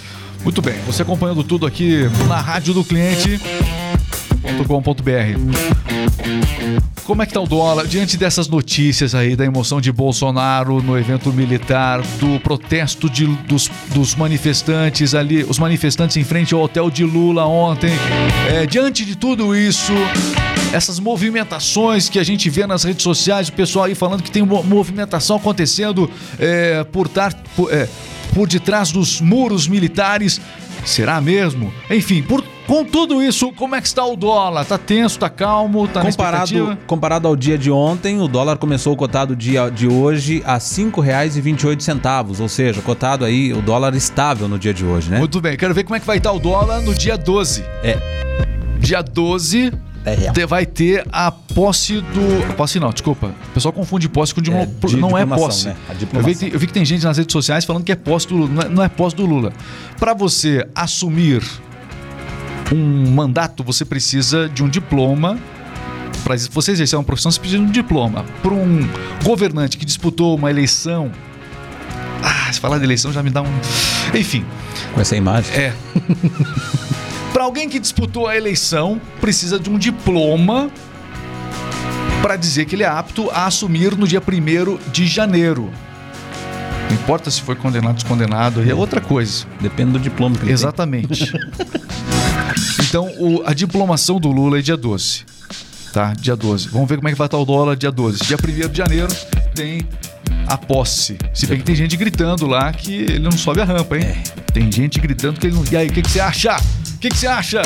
Muito 0.46 0.62
bem, 0.62 0.76
você 0.86 1.02
acompanhando 1.02 1.44
tudo 1.44 1.66
aqui 1.66 2.08
na 2.28 2.40
rádio 2.40 2.74
do 2.74 2.84
cliente.com.br. 2.86 5.85
Como 7.06 7.22
é 7.22 7.26
que 7.28 7.34
tá 7.34 7.40
o 7.40 7.46
dólar? 7.46 7.86
Diante 7.86 8.18
dessas 8.18 8.48
notícias 8.48 9.14
aí 9.14 9.36
da 9.36 9.46
emoção 9.46 9.80
de 9.80 9.92
Bolsonaro 9.92 10.82
no 10.82 10.98
evento 10.98 11.32
militar, 11.32 12.02
do 12.20 12.40
protesto 12.40 13.08
de- 13.08 13.28
dos, 13.48 13.70
dos 13.94 14.16
manifestantes 14.16 15.14
ali, 15.14 15.44
os 15.44 15.60
manifestantes 15.60 16.18
em 16.18 16.24
frente 16.24 16.56
ao 16.56 16.62
hotel 16.62 16.90
de 16.90 17.04
Lula 17.04 17.46
ontem, 17.46 17.92
é, 18.50 18.66
diante 18.66 19.06
de 19.06 19.16
tudo 19.16 19.56
isso, 19.56 19.94
essas 20.74 21.00
movimentações 21.00 22.10
que 22.10 22.18
a 22.18 22.24
gente 22.24 22.50
vê 22.50 22.66
nas 22.66 22.84
redes 22.84 23.04
sociais, 23.04 23.50
o 23.50 23.54
pessoal 23.54 23.86
aí 23.86 23.94
falando 23.94 24.24
que 24.24 24.32
tem 24.32 24.42
uma 24.42 24.64
movimentação 24.64 25.38
acontecendo 25.38 26.10
é, 26.40 26.84
por, 26.86 27.08
tar, 27.08 27.36
por, 27.56 27.72
é, 27.72 27.88
por 28.34 28.48
detrás 28.48 28.92
dos 28.92 29.22
muros 29.22 29.68
militares. 29.68 30.42
Será 30.84 31.22
mesmo? 31.22 31.72
Enfim, 31.90 32.24
por, 32.24 32.44
com 32.68 32.84
tudo 32.84 33.22
isso, 33.22 33.52
como 33.54 33.76
é 33.76 33.82
que 33.82 33.88
está 33.88 34.06
o 34.06 34.16
dólar? 34.16 34.66
Tá 34.66 34.78
tenso, 34.78 35.20
tá 35.20 35.30
calmo, 35.30 35.88
tá 35.88 36.02
Comparado, 36.02 36.78
comparado 36.88 37.28
ao 37.28 37.36
dia 37.36 37.58
de 37.58 37.70
ontem, 37.72 38.20
o 38.20 38.28
dólar 38.28 38.58
começou 38.58 38.96
cotado 38.96 39.36
dia 39.36 39.70
de 39.70 39.88
hoje 39.88 40.42
a 40.46 40.54
R$ 40.56 40.60
5,28, 40.60 42.40
ou 42.42 42.48
seja, 42.50 42.82
cotado 42.82 43.24
aí 43.26 43.54
o 43.54 43.62
dólar 43.62 43.96
estável 43.96 44.48
no 44.48 44.58
dia 44.58 44.74
de 44.74 44.86
hoje, 44.86 45.10
né? 45.10 45.20
Muito 45.20 45.40
bem, 45.42 45.56
quero 45.58 45.74
ver 45.74 45.84
como 45.84 45.96
é 45.96 46.00
que 46.00 46.06
vai 46.08 46.18
estar 46.18 46.32
o 46.32 46.40
dólar 46.40 46.82
no 46.82 46.94
dia 46.94 47.18
12. 47.18 47.64
É. 47.84 47.98
Dia 48.80 49.02
12 49.02 49.72
te- 50.34 50.46
vai 50.46 50.66
ter 50.66 51.04
a 51.12 51.32
posse 51.32 52.00
do. 52.02 52.54
Posse 52.56 52.80
não, 52.80 52.92
desculpa. 52.92 53.28
O 53.50 53.54
pessoal 53.54 53.74
confunde 53.74 54.08
posse 54.08 54.36
com 54.36 54.42
diplo- 54.42 54.60
É, 54.60 54.66
de- 54.88 54.98
não 54.98 55.18
é 55.18 55.26
posse. 55.26 55.68
né? 55.68 55.76
Eu 56.14 56.22
vi, 56.22 56.52
eu 56.54 56.60
vi 56.60 56.68
que 56.68 56.74
tem 56.74 56.86
gente 56.86 57.04
nas 57.04 57.18
redes 57.18 57.34
sociais 57.34 57.66
falando 57.66 57.84
que 57.84 57.92
é 57.92 57.96
posse 57.96 58.28
do 58.28 58.36
Lula. 58.36 58.50
Não 58.54 58.62
é, 58.62 58.70
não 58.70 58.84
é 58.84 58.90
posse 58.90 59.16
do 59.16 59.26
Lula. 59.26 59.52
Para 60.00 60.14
você 60.14 60.68
assumir 60.76 61.42
um 62.72 63.12
mandato, 63.12 63.64
você 63.64 63.86
precisa 63.86 64.50
de 64.50 64.64
um 64.64 64.70
diploma. 64.70 65.38
Para 66.24 66.36
você 66.52 66.72
exercer 66.72 66.98
uma 66.98 67.04
profissão, 67.06 67.32
você 67.32 67.40
precisa 67.40 67.62
de 67.62 67.68
um 67.68 67.72
diploma. 67.72 68.26
Para 68.42 68.54
um 68.54 68.88
governante 69.24 69.78
que 69.78 69.86
disputou 69.86 70.36
uma 70.36 70.50
eleição. 70.50 71.12
Ah, 72.24 72.52
se 72.52 72.60
falar 72.60 72.80
de 72.80 72.84
eleição 72.84 73.12
já 73.14 73.22
me 73.22 73.30
dá 73.30 73.42
um. 73.42 73.54
Enfim, 74.14 74.44
Com 74.94 75.02
essa 75.02 75.16
imagem. 75.16 75.54
é. 75.56 75.74
Para 77.32 77.44
alguém 77.44 77.68
que 77.68 77.80
disputou 77.80 78.28
a 78.28 78.38
eleição, 78.38 79.00
precisa 79.20 79.60
de 79.60 79.70
um 79.70 79.78
diploma 79.78 80.70
para 82.22 82.38
dizer 82.38 82.64
que 82.66 82.76
ele 82.76 82.84
é 82.84 82.88
apto 82.88 83.30
a 83.30 83.46
assumir 83.46 83.96
no 83.98 84.08
dia 84.08 84.22
1 84.22 84.90
de 84.90 85.06
janeiro. 85.06 85.70
Não 86.90 86.96
importa 86.96 87.30
se 87.30 87.42
foi 87.42 87.56
condenado 87.56 87.90
ou 87.90 87.94
descondenado, 87.96 88.62
aí 88.62 88.70
é 88.70 88.74
outra 88.74 89.02
coisa. 89.02 89.46
Depende 89.60 89.92
do 89.92 90.00
diploma 90.00 90.38
que 90.38 90.44
ele 90.46 90.54
Exatamente. 90.54 91.30
então, 92.82 93.08
o- 93.20 93.44
a 93.46 93.54
diplomação 93.54 94.20
do 94.20 94.30
Lula 94.32 94.60
é 94.60 94.62
dia 94.62 94.78
12. 94.78 95.24
Tá? 95.94 96.14
Dia 96.14 96.36
12. 96.36 96.68
Vamos 96.70 96.90
ver 96.90 96.98
como 96.98 97.08
é 97.08 97.12
que 97.12 97.18
vai 97.18 97.28
estar 97.28 97.38
o 97.38 97.46
dólar 97.46 97.76
dia 97.78 97.92
12. 97.92 98.20
Dia 98.26 98.38
1 98.38 98.68
de 98.70 98.78
janeiro 98.78 99.14
tem 99.54 99.88
a 100.48 100.58
posse. 100.58 101.18
Se 101.34 101.48
bem 101.48 101.58
que 101.60 101.64
tem 101.64 101.76
gente 101.76 101.96
gritando 101.96 102.46
lá 102.46 102.74
que 102.74 102.94
ele 102.94 103.20
não 103.20 103.32
sobe 103.32 103.62
a 103.62 103.66
rampa, 103.66 103.98
hein? 103.98 104.16
Tem 104.54 104.70
gente 104.72 105.00
gritando 105.00 105.40
que 105.40 105.48
ele 105.48 105.56
não. 105.56 105.64
E 105.72 105.78
aí, 105.78 105.88
o 105.88 105.94
que, 105.94 106.02
que 106.02 106.12
você 106.12 106.20
acha? 106.20 106.58
O 106.58 106.98
que, 107.00 107.10
que 107.10 107.18
você 107.18 107.28
acha? 107.28 107.62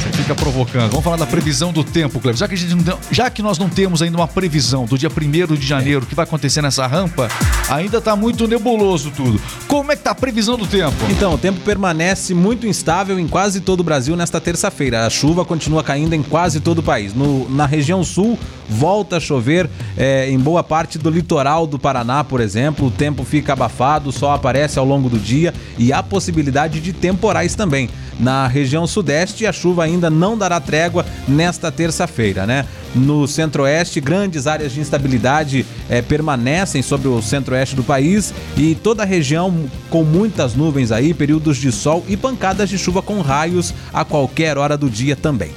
Você 0.00 0.10
fica 0.12 0.34
provocando. 0.34 0.90
Vamos 0.90 1.04
falar 1.04 1.16
da 1.16 1.26
previsão 1.26 1.72
do 1.72 1.84
tempo, 1.84 2.18
Cleber. 2.20 2.36
Já 2.38 2.48
que, 2.48 2.54
a 2.54 2.56
gente 2.56 2.74
não 2.74 2.98
já 3.10 3.28
que 3.28 3.42
nós 3.42 3.58
não 3.58 3.68
temos 3.68 4.00
ainda 4.00 4.16
uma 4.16 4.26
previsão 4.26 4.86
do 4.86 4.96
dia 4.96 5.10
1 5.10 5.54
de 5.54 5.66
janeiro 5.66 6.06
que 6.06 6.14
vai 6.14 6.24
acontecer 6.24 6.62
nessa 6.62 6.86
rampa, 6.86 7.28
ainda 7.68 8.00
tá 8.00 8.16
muito 8.16 8.48
nebuloso 8.48 9.10
tudo. 9.14 9.40
Como 9.68 9.92
é 9.92 9.96
que 9.96 10.02
tá 10.02 10.12
a 10.12 10.14
previsão 10.14 10.56
do 10.56 10.66
tempo? 10.66 10.94
Então, 11.10 11.34
o 11.34 11.38
tempo 11.38 11.60
permanece 11.60 12.32
muito 12.32 12.66
instável 12.66 13.18
em 13.18 13.28
quase 13.28 13.60
todo 13.60 13.80
o 13.80 13.84
Brasil 13.84 14.16
nesta 14.16 14.40
terça-feira. 14.40 15.06
A 15.06 15.10
chuva 15.10 15.44
continua 15.44 15.84
caindo 15.84 16.14
em 16.14 16.22
quase 16.22 16.60
todo 16.60 16.78
o 16.78 16.82
país. 16.82 17.12
No- 17.14 17.48
na 17.50 17.66
região 17.66 18.02
sul, 18.02 18.38
volta 18.68 19.18
a 19.18 19.20
chover 19.20 19.68
é, 19.96 20.30
em 20.30 20.38
boa 20.38 20.62
parte 20.62 20.96
do 20.98 21.10
litoral 21.10 21.66
do 21.66 21.78
Paraná, 21.78 22.24
por 22.24 22.40
exemplo. 22.40 22.86
O 22.86 22.90
tempo 22.90 23.22
fica 23.24 23.52
abafado, 23.52 24.08
o 24.08 24.12
sol 24.12 24.32
aparece 24.32 24.78
ao 24.78 24.84
longo 24.84 25.10
do 25.10 25.18
dia 25.18 25.52
e 25.78 25.92
há 25.92 26.02
possibilidade 26.02 26.80
de 26.80 26.92
temporais 26.92 27.54
também. 27.54 27.90
Na 28.18 28.46
região 28.46 28.86
sudeste, 28.86 29.46
a 29.46 29.52
chuva 29.52 29.88
ainda 29.90 30.10
não 30.10 30.36
dará 30.36 30.60
trégua 30.60 31.04
nesta 31.26 31.70
terça-feira, 31.70 32.46
né? 32.46 32.66
No 32.94 33.26
centro-oeste, 33.26 34.00
grandes 34.00 34.46
áreas 34.46 34.72
de 34.72 34.80
instabilidade 34.80 35.64
eh, 35.88 36.02
permanecem 36.02 36.82
sobre 36.82 37.08
o 37.08 37.22
centro-oeste 37.22 37.76
do 37.76 37.84
país 37.84 38.34
e 38.56 38.74
toda 38.74 39.02
a 39.02 39.06
região 39.06 39.70
com 39.88 40.02
muitas 40.02 40.54
nuvens 40.54 40.90
aí, 40.90 41.14
períodos 41.14 41.56
de 41.56 41.70
sol 41.70 42.04
e 42.08 42.16
pancadas 42.16 42.68
de 42.68 42.78
chuva 42.78 43.00
com 43.00 43.20
raios 43.20 43.72
a 43.92 44.04
qualquer 44.04 44.58
hora 44.58 44.76
do 44.76 44.90
dia 44.90 45.14
também. 45.14 45.52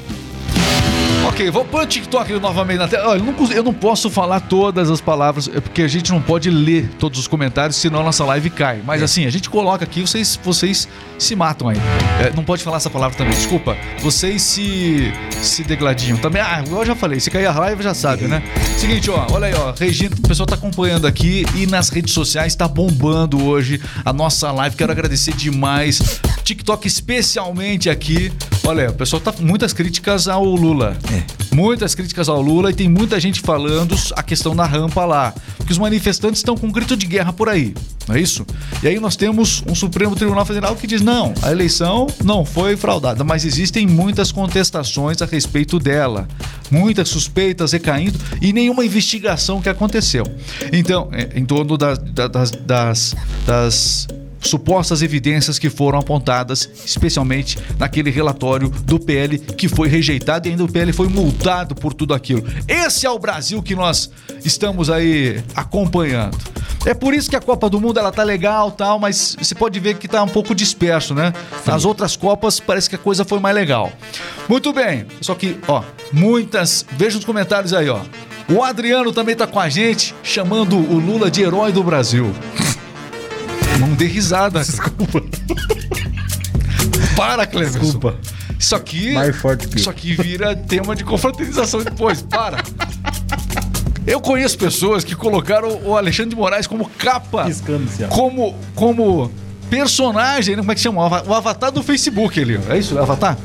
Ok, 1.33 1.49
vou 1.49 1.65
pôr 1.65 1.81
o 1.81 1.85
TikTok 1.87 2.31
novamente 2.33 2.77
na 2.77 2.87
tela. 2.87 3.09
Olha, 3.09 3.17
eu 3.17 3.25
não, 3.25 3.51
eu 3.51 3.63
não 3.63 3.73
posso 3.73 4.07
falar 4.07 4.39
todas 4.41 4.91
as 4.91 5.01
palavras, 5.01 5.49
é 5.51 5.59
porque 5.59 5.81
a 5.81 5.87
gente 5.87 6.11
não 6.11 6.21
pode 6.21 6.47
ler 6.47 6.87
todos 6.99 7.17
os 7.17 7.27
comentários, 7.27 7.75
senão 7.75 8.01
a 8.01 8.03
nossa 8.03 8.23
live 8.23 8.51
cai. 8.51 8.83
Mas 8.85 9.01
assim, 9.01 9.25
a 9.25 9.31
gente 9.31 9.49
coloca 9.49 9.83
aqui, 9.83 10.01
vocês, 10.01 10.39
vocês 10.43 10.87
se 11.17 11.35
matam 11.35 11.69
aí. 11.69 11.77
É, 12.21 12.31
não 12.35 12.43
pode 12.43 12.63
falar 12.63 12.77
essa 12.77 12.89
palavra 12.89 13.17
também, 13.17 13.33
desculpa. 13.33 13.75
Vocês 13.99 14.43
se, 14.43 15.11
se 15.41 15.63
degladiam 15.63 16.19
também. 16.19 16.39
Ah, 16.39 16.63
eu 16.69 16.85
já 16.85 16.95
falei, 16.95 17.19
se 17.19 17.31
cair 17.31 17.47
a 17.47 17.51
raiva 17.51 17.81
já 17.81 17.95
sabe, 17.95 18.25
né? 18.25 18.43
Seguinte, 18.77 19.09
ó, 19.09 19.25
olha 19.31 19.47
aí, 19.47 19.55
ó. 19.55 19.73
Regina, 19.73 20.15
o 20.15 20.27
pessoal 20.27 20.45
tá 20.45 20.53
acompanhando 20.53 21.07
aqui 21.07 21.47
e 21.55 21.65
nas 21.65 21.89
redes 21.89 22.13
sociais 22.13 22.55
tá 22.55 22.67
bombando 22.67 23.43
hoje 23.43 23.81
a 24.05 24.13
nossa 24.13 24.51
live. 24.51 24.75
Quero 24.75 24.91
agradecer 24.91 25.33
demais. 25.33 26.21
TikTok 26.43 26.87
especialmente 26.87 27.89
aqui. 27.89 28.31
Olha, 28.65 28.89
o 28.89 28.93
pessoal 28.93 29.21
tá 29.21 29.33
muitas 29.41 29.73
críticas 29.73 30.27
ao 30.27 30.45
Lula. 30.45 30.97
Muitas 31.51 31.93
críticas 31.93 32.29
ao 32.29 32.41
Lula 32.41 32.71
e 32.71 32.73
tem 32.73 32.87
muita 32.89 33.19
gente 33.19 33.41
falando 33.41 33.93
a 34.15 34.23
questão 34.23 34.55
da 34.55 34.65
rampa 34.65 35.03
lá. 35.05 35.33
Porque 35.57 35.73
os 35.73 35.77
manifestantes 35.77 36.39
estão 36.39 36.55
com 36.55 36.67
um 36.67 36.71
grito 36.71 36.95
de 36.95 37.05
guerra 37.05 37.33
por 37.33 37.49
aí. 37.49 37.75
Não 38.07 38.15
é 38.15 38.21
isso? 38.21 38.45
E 38.81 38.87
aí 38.87 38.99
nós 38.99 39.15
temos 39.17 39.63
um 39.67 39.75
Supremo 39.75 40.15
Tribunal 40.15 40.45
Federal 40.45 40.75
que 40.77 40.87
diz: 40.87 41.01
não, 41.01 41.33
a 41.41 41.51
eleição 41.51 42.07
não 42.23 42.43
foi 42.45 42.75
fraudada, 42.77 43.23
mas 43.23 43.43
existem 43.45 43.85
muitas 43.85 44.31
contestações 44.31 45.21
a 45.21 45.25
respeito 45.25 45.77
dela. 45.77 46.27
Muitas 46.71 47.09
suspeitas 47.09 47.73
recaindo 47.73 48.17
e 48.41 48.51
nenhuma 48.53 48.85
investigação 48.85 49.61
que 49.61 49.69
aconteceu. 49.69 50.23
Então, 50.71 51.09
é, 51.11 51.37
em 51.37 51.45
torno 51.45 51.77
da- 51.77 51.95
da- 51.95 52.27
das- 52.27 52.51
das- 52.51 53.15
das 53.45 54.07
supostas 54.43 55.01
evidências 55.01 55.57
que 55.57 55.69
foram 55.69 55.99
apontadas, 55.99 56.69
especialmente 56.85 57.57
naquele 57.77 58.09
relatório 58.09 58.69
do 58.69 58.99
PL 58.99 59.37
que 59.39 59.67
foi 59.67 59.87
rejeitado 59.87 60.47
e 60.47 60.51
ainda 60.51 60.63
o 60.63 60.71
PL 60.71 60.91
foi 60.93 61.07
multado 61.07 61.75
por 61.75 61.93
tudo 61.93 62.13
aquilo. 62.13 62.43
Esse 62.67 63.05
é 63.05 63.09
o 63.09 63.19
Brasil 63.19 63.61
que 63.61 63.75
nós 63.75 64.09
estamos 64.43 64.89
aí 64.89 65.43
acompanhando. 65.55 66.37
É 66.85 66.93
por 66.93 67.13
isso 67.13 67.29
que 67.29 67.35
a 67.35 67.41
Copa 67.41 67.69
do 67.69 67.79
Mundo 67.79 67.97
ela 67.97 68.11
tá 68.11 68.23
legal, 68.23 68.69
tal, 68.71 68.99
mas 68.99 69.37
você 69.39 69.55
pode 69.55 69.79
ver 69.79 69.97
que 69.97 70.07
tá 70.07 70.21
um 70.21 70.27
pouco 70.27 70.53
disperso, 70.53 71.13
né? 71.13 71.33
Nas 71.65 71.85
outras 71.85 72.17
Copas 72.17 72.59
parece 72.59 72.89
que 72.89 72.95
a 72.95 72.99
coisa 72.99 73.23
foi 73.23 73.39
mais 73.39 73.55
legal. 73.55 73.91
Muito 74.49 74.73
bem. 74.73 75.05
Só 75.21 75.33
que, 75.33 75.57
ó, 75.65 75.81
muitas, 76.11 76.85
veja 76.91 77.17
os 77.17 77.23
comentários 77.23 77.73
aí, 77.73 77.87
ó. 77.87 78.01
O 78.49 78.61
Adriano 78.61 79.13
também 79.13 79.35
tá 79.35 79.47
com 79.47 79.59
a 79.59 79.69
gente, 79.69 80.13
chamando 80.21 80.75
o 80.75 80.99
Lula 80.99 81.31
de 81.31 81.41
herói 81.41 81.71
do 81.71 81.81
Brasil. 81.81 82.33
Não 83.87 83.93
dê 83.95 84.05
risada. 84.07 84.61
Desculpa. 84.63 85.21
Para, 87.15 87.45
Cleverson. 87.45 87.79
Desculpa. 87.79 88.15
Isso 88.59 88.75
aqui. 88.75 89.13
Mais 89.13 89.35
forte 89.35 89.67
que. 89.67 89.77
Isso 89.79 89.89
aqui 89.89 90.13
vira 90.15 90.55
tema 90.55 90.95
de 90.95 91.03
confraternização 91.03 91.81
depois. 91.83 92.21
Para. 92.21 92.63
Eu 94.05 94.19
conheço 94.19 94.57
pessoas 94.57 95.03
que 95.03 95.15
colocaram 95.15 95.79
o 95.85 95.95
Alexandre 95.95 96.31
de 96.31 96.35
Moraes 96.35 96.67
como 96.67 96.89
capa. 96.97 97.45
Ó. 98.05 98.07
Como. 98.07 98.55
como 98.75 99.31
personagem, 99.69 100.55
né? 100.55 100.61
como 100.61 100.71
é 100.71 100.75
que 100.75 100.81
chama? 100.81 101.01
O 101.01 101.05
ava- 101.05 101.23
O 101.27 101.33
avatar 101.33 101.71
do 101.71 101.81
Facebook 101.81 102.39
ali. 102.39 102.59
É 102.69 102.77
isso? 102.77 102.93
O 102.95 102.99
avatar? 103.01 103.37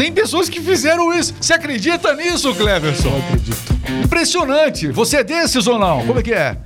Tem 0.00 0.10
pessoas 0.10 0.48
que 0.48 0.62
fizeram 0.62 1.12
isso. 1.12 1.34
Você 1.38 1.52
acredita 1.52 2.14
nisso, 2.14 2.54
Cleverson? 2.54 3.10
Eu 3.10 3.18
acredito. 3.18 3.58
Impressionante. 4.02 4.88
Você 4.92 5.18
é 5.18 5.24
desses 5.24 5.66
ou 5.66 5.78
não? 5.78 6.06
Como 6.06 6.18
é 6.18 6.22
que 6.22 6.32
é? 6.32 6.56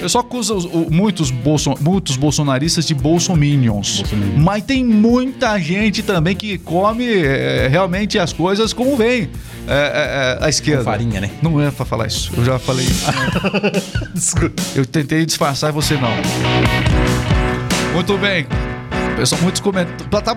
Eu 0.00 0.08
só 0.08 0.18
acuso 0.18 0.56
os- 0.56 0.64
o- 0.64 0.88
muitos, 0.90 1.30
bolso, 1.30 1.72
muitos 1.80 2.16
bolsonaristas 2.16 2.84
de 2.84 2.94
bolsominions. 2.96 4.02
Mas 4.36 4.64
tem 4.64 4.84
muita 4.84 5.56
gente 5.60 6.02
também 6.02 6.34
que 6.34 6.58
come 6.58 7.06
é, 7.08 7.68
realmente 7.70 8.18
as 8.18 8.32
coisas 8.32 8.72
como 8.72 8.96
vem. 8.96 9.30
É, 9.68 10.36
é, 10.40 10.44
a 10.44 10.48
esquerda. 10.48 10.82
Com 10.82 10.90
farinha, 10.90 11.20
né? 11.20 11.30
Não 11.40 11.60
é 11.60 11.70
pra 11.70 11.84
falar 11.86 12.08
isso. 12.08 12.32
Eu 12.36 12.44
já 12.44 12.58
falei 12.58 12.86
isso. 12.86 14.34
Eu 14.74 14.84
tentei 14.84 15.24
disfarçar 15.24 15.70
e 15.70 15.72
você 15.72 15.94
não. 15.94 16.10
Muito 17.94 18.18
bem. 18.18 18.46
Pessoal, 19.18 19.42
muitos 19.42 19.60
comentários. 19.60 20.06
Tá, 20.08 20.20
tá, 20.20 20.36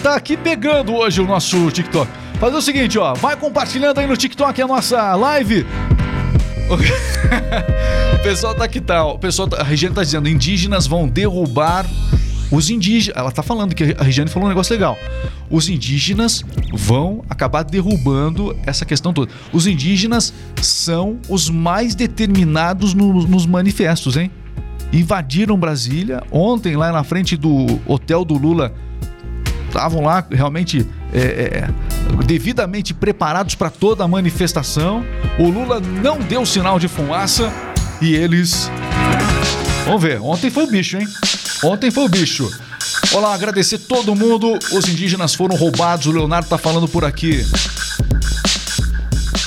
tá, 0.00 0.14
aqui 0.14 0.36
pegando 0.36 0.94
hoje 0.94 1.20
o 1.20 1.26
nosso 1.26 1.68
TikTok. 1.72 2.08
Fazer 2.38 2.54
o 2.56 2.62
seguinte, 2.62 2.96
ó. 2.96 3.12
Vai 3.14 3.34
compartilhando 3.34 3.98
aí 3.98 4.06
no 4.06 4.16
TikTok 4.16 4.62
a 4.62 4.68
nossa 4.68 5.16
live. 5.16 5.66
O 6.70 6.78
pessoal 8.22 8.54
tá 8.54 8.62
aqui, 8.62 8.80
tá. 8.80 9.04
O 9.04 9.18
pessoal, 9.18 9.48
tá, 9.48 9.56
a 9.60 9.64
Regiane 9.64 9.96
tá 9.96 10.04
dizendo: 10.04 10.28
indígenas 10.28 10.86
vão 10.86 11.08
derrubar 11.08 11.84
os 12.52 12.70
indígenas. 12.70 13.18
Ela 13.18 13.32
tá 13.32 13.42
falando 13.42 13.74
que 13.74 13.96
a 13.98 14.04
Regiane 14.04 14.30
falou 14.30 14.46
um 14.46 14.48
negócio 14.48 14.72
legal. 14.72 14.96
Os 15.50 15.68
indígenas 15.68 16.44
vão 16.72 17.24
acabar 17.28 17.64
derrubando 17.64 18.56
essa 18.64 18.84
questão 18.84 19.12
toda. 19.12 19.32
Os 19.52 19.66
indígenas 19.66 20.32
são 20.62 21.18
os 21.28 21.50
mais 21.50 21.96
determinados 21.96 22.94
no- 22.94 23.26
nos 23.26 23.44
manifestos, 23.44 24.16
hein? 24.16 24.30
Invadiram 24.94 25.58
Brasília 25.58 26.22
ontem 26.30 26.76
lá 26.76 26.92
na 26.92 27.02
frente 27.02 27.36
do 27.36 27.80
hotel 27.84 28.24
do 28.24 28.34
Lula 28.34 28.72
estavam 29.66 30.04
lá 30.04 30.24
realmente 30.30 30.86
é, 31.12 31.18
é, 31.18 31.68
devidamente 32.24 32.94
preparados 32.94 33.56
para 33.56 33.70
toda 33.70 34.04
a 34.04 34.08
manifestação. 34.08 35.04
O 35.36 35.50
Lula 35.50 35.80
não 35.80 36.20
deu 36.20 36.46
sinal 36.46 36.78
de 36.78 36.86
fumaça 36.86 37.52
e 38.00 38.14
eles. 38.14 38.70
Vamos 39.84 40.00
ver, 40.00 40.20
ontem 40.20 40.48
foi 40.48 40.62
o 40.62 40.70
bicho, 40.70 40.96
hein? 40.96 41.08
Ontem 41.64 41.90
foi 41.90 42.04
o 42.04 42.08
bicho. 42.08 42.48
Olá, 43.12 43.34
agradecer 43.34 43.78
todo 43.78 44.14
mundo. 44.14 44.56
Os 44.70 44.88
indígenas 44.88 45.34
foram 45.34 45.56
roubados. 45.56 46.06
O 46.06 46.12
Leonardo 46.12 46.48
tá 46.48 46.56
falando 46.56 46.86
por 46.86 47.04
aqui. 47.04 47.44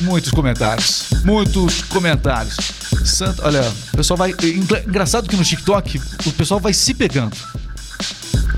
Muitos 0.01 0.29
comentários. 0.29 1.05
Muitos 1.23 1.83
comentários. 1.83 2.76
Santo, 3.07 3.41
olha, 3.43 3.61
o 3.93 3.97
pessoal 3.97 4.17
vai. 4.17 4.31
engra- 4.43 4.83
Engraçado 4.87 5.27
que 5.29 5.35
no 5.35 5.43
TikTok 5.43 6.01
o 6.25 6.31
pessoal 6.33 6.59
vai 6.59 6.73
se 6.73 6.93
pegando. 6.93 7.35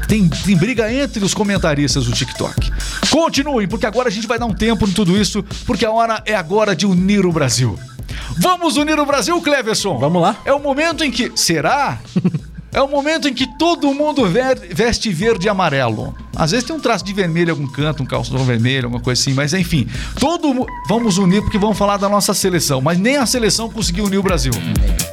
Tem, 0.07 0.27
tem 0.27 0.57
briga 0.57 0.91
entre 0.91 1.23
os 1.23 1.33
comentaristas 1.35 2.05
do 2.05 2.11
TikTok. 2.11 2.71
Continuem, 3.11 3.67
porque 3.67 3.85
agora 3.85 4.07
a 4.09 4.11
gente 4.11 4.25
vai 4.27 4.39
dar 4.39 4.45
um 4.47 4.53
tempo 4.53 4.87
em 4.87 4.91
tudo 4.91 5.15
isso, 5.15 5.43
porque 5.65 5.85
a 5.85 5.91
hora 5.91 6.21
é 6.25 6.33
agora 6.35 6.75
de 6.75 6.85
unir 6.85 7.25
o 7.25 7.31
Brasil. 7.31 7.77
Vamos 8.37 8.75
unir 8.77 8.97
o 8.99 9.05
Brasil, 9.05 9.39
Cleverson? 9.41 9.97
Vamos 9.99 10.21
lá. 10.21 10.37
É 10.45 10.51
o 10.53 10.59
momento 10.59 11.03
em 11.03 11.11
que. 11.11 11.31
Será? 11.35 11.99
É 12.71 12.79
o 12.81 12.87
momento 12.87 13.27
em 13.27 13.33
que 13.33 13.47
todo 13.57 13.91
mundo 13.93 14.23
veste 14.71 15.11
verde 15.11 15.47
e 15.47 15.49
amarelo. 15.49 16.15
Às 16.35 16.51
vezes 16.51 16.65
tem 16.67 16.75
um 16.75 16.79
traço 16.79 17.03
de 17.03 17.11
vermelho 17.13 17.49
algum 17.51 17.65
canto, 17.67 18.03
um 18.03 18.05
calção 18.05 18.37
vermelho, 18.45 18.85
alguma 18.85 19.01
coisa 19.01 19.19
assim, 19.19 19.33
mas 19.33 19.53
enfim. 19.55 19.87
Todo 20.19 20.53
mu- 20.53 20.67
Vamos 20.87 21.17
unir 21.17 21.41
porque 21.41 21.57
vamos 21.57 21.77
falar 21.77 21.97
da 21.97 22.07
nossa 22.07 22.31
seleção. 22.33 22.79
Mas 22.79 22.99
nem 22.99 23.17
a 23.17 23.25
seleção 23.25 23.69
conseguiu 23.69 24.05
unir 24.05 24.17
o 24.19 24.23
Brasil. 24.23 24.53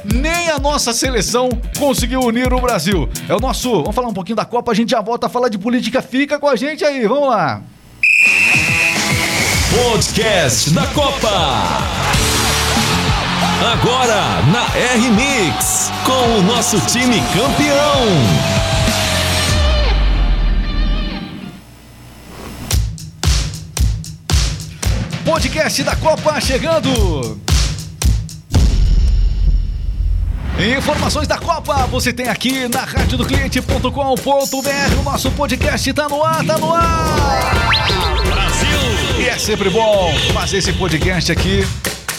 Nem 0.05 0.49
a 0.51 0.59
nossa 0.59 0.93
seleção 0.93 1.49
conseguiu 1.79 2.21
unir 2.21 2.53
o 2.53 2.61
Brasil. 2.61 3.09
É 3.27 3.35
o 3.35 3.39
nosso. 3.39 3.69
Vamos 3.81 3.95
falar 3.95 4.07
um 4.09 4.13
pouquinho 4.13 4.35
da 4.35 4.45
Copa, 4.45 4.71
a 4.71 4.75
gente 4.75 4.91
já 4.91 5.01
volta 5.01 5.25
a 5.25 5.29
falar 5.29 5.49
de 5.49 5.57
política. 5.57 6.01
Fica 6.01 6.37
com 6.39 6.47
a 6.47 6.55
gente 6.55 6.85
aí, 6.85 7.07
vamos 7.07 7.29
lá. 7.29 7.61
Podcast 9.91 10.69
da 10.69 10.85
Copa. 10.87 11.27
Agora 13.73 14.41
na 14.51 14.63
R-Mix, 14.93 15.86
com 16.07 16.39
o 16.39 16.41
nosso 16.41 16.79
time 16.87 17.21
campeão. 17.33 18.07
Podcast 25.25 25.83
da 25.83 25.97
Copa 25.97 26.39
chegando. 26.39 27.37
Informações 30.77 31.27
da 31.27 31.37
Copa 31.37 31.85
você 31.87 32.13
tem 32.13 32.29
aqui 32.29 32.69
na 32.69 32.85
radiodocliente.com.br. 32.85 34.99
O 34.99 35.03
nosso 35.03 35.29
podcast 35.31 35.93
tá 35.93 36.07
no 36.07 36.23
ar, 36.23 36.45
tá 36.45 36.57
no 36.57 36.73
ar. 36.73 37.53
Brasil! 38.25 39.19
E 39.19 39.27
é 39.27 39.37
sempre 39.37 39.69
bom 39.69 40.13
fazer 40.33 40.59
esse 40.59 40.71
podcast 40.71 41.33
aqui 41.33 41.67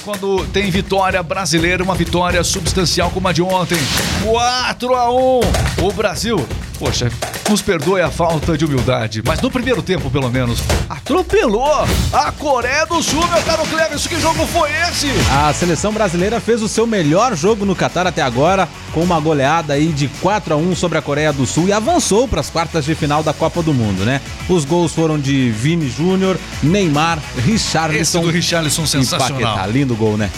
quando 0.08 0.46
tem 0.54 0.70
vitória 0.70 1.22
brasileira, 1.22 1.84
uma 1.84 1.94
vitória 1.94 2.42
substancial 2.42 3.10
como 3.10 3.28
a 3.28 3.32
de 3.32 3.42
ontem. 3.42 3.76
4 4.24 4.94
a 4.94 5.12
1. 5.12 5.40
O 5.82 5.92
Brasil, 5.92 6.48
poxa, 6.78 7.12
nos 7.48 7.62
perdoe 7.62 8.00
a 8.00 8.10
falta 8.10 8.58
de 8.58 8.64
humildade, 8.64 9.22
mas 9.24 9.40
no 9.40 9.50
primeiro 9.50 9.82
tempo, 9.82 10.10
pelo 10.10 10.30
menos, 10.30 10.60
atropelou 10.88 11.86
a 12.12 12.32
Coreia 12.32 12.84
do 12.84 13.02
Sul, 13.02 13.26
meu 13.26 13.42
caro 13.42 13.62
Cleves. 13.66 14.06
Que 14.06 14.20
jogo 14.20 14.46
foi 14.46 14.70
esse? 14.88 15.08
A 15.30 15.52
seleção 15.52 15.92
brasileira 15.92 16.40
fez 16.40 16.62
o 16.62 16.68
seu 16.68 16.86
melhor 16.86 17.34
jogo 17.34 17.64
no 17.64 17.74
Catar 17.74 18.06
até 18.06 18.20
agora, 18.20 18.68
com 18.92 19.02
uma 19.02 19.18
goleada 19.18 19.72
aí 19.72 19.88
de 19.88 20.08
4 20.20 20.54
a 20.54 20.56
1 20.56 20.76
sobre 20.76 20.98
a 20.98 21.02
Coreia 21.02 21.32
do 21.32 21.46
Sul 21.46 21.68
e 21.68 21.72
avançou 21.72 22.28
para 22.28 22.40
as 22.40 22.50
quartas 22.50 22.84
de 22.84 22.94
final 22.94 23.22
da 23.22 23.32
Copa 23.32 23.62
do 23.62 23.72
Mundo, 23.72 24.04
né? 24.04 24.20
Os 24.48 24.64
gols 24.64 24.92
foram 24.92 25.18
de 25.18 25.50
Vini 25.50 25.88
Júnior, 25.88 26.36
Neymar, 26.62 27.18
Esse 27.36 27.50
Richarlison 27.50 28.20
do 28.20 28.30
Richarlison 28.30 28.84
e 28.84 28.88
sensacional. 28.88 29.54
Paquetá. 29.54 29.66
Lindo 29.66 29.96
gol, 29.96 30.16
né? 30.16 30.30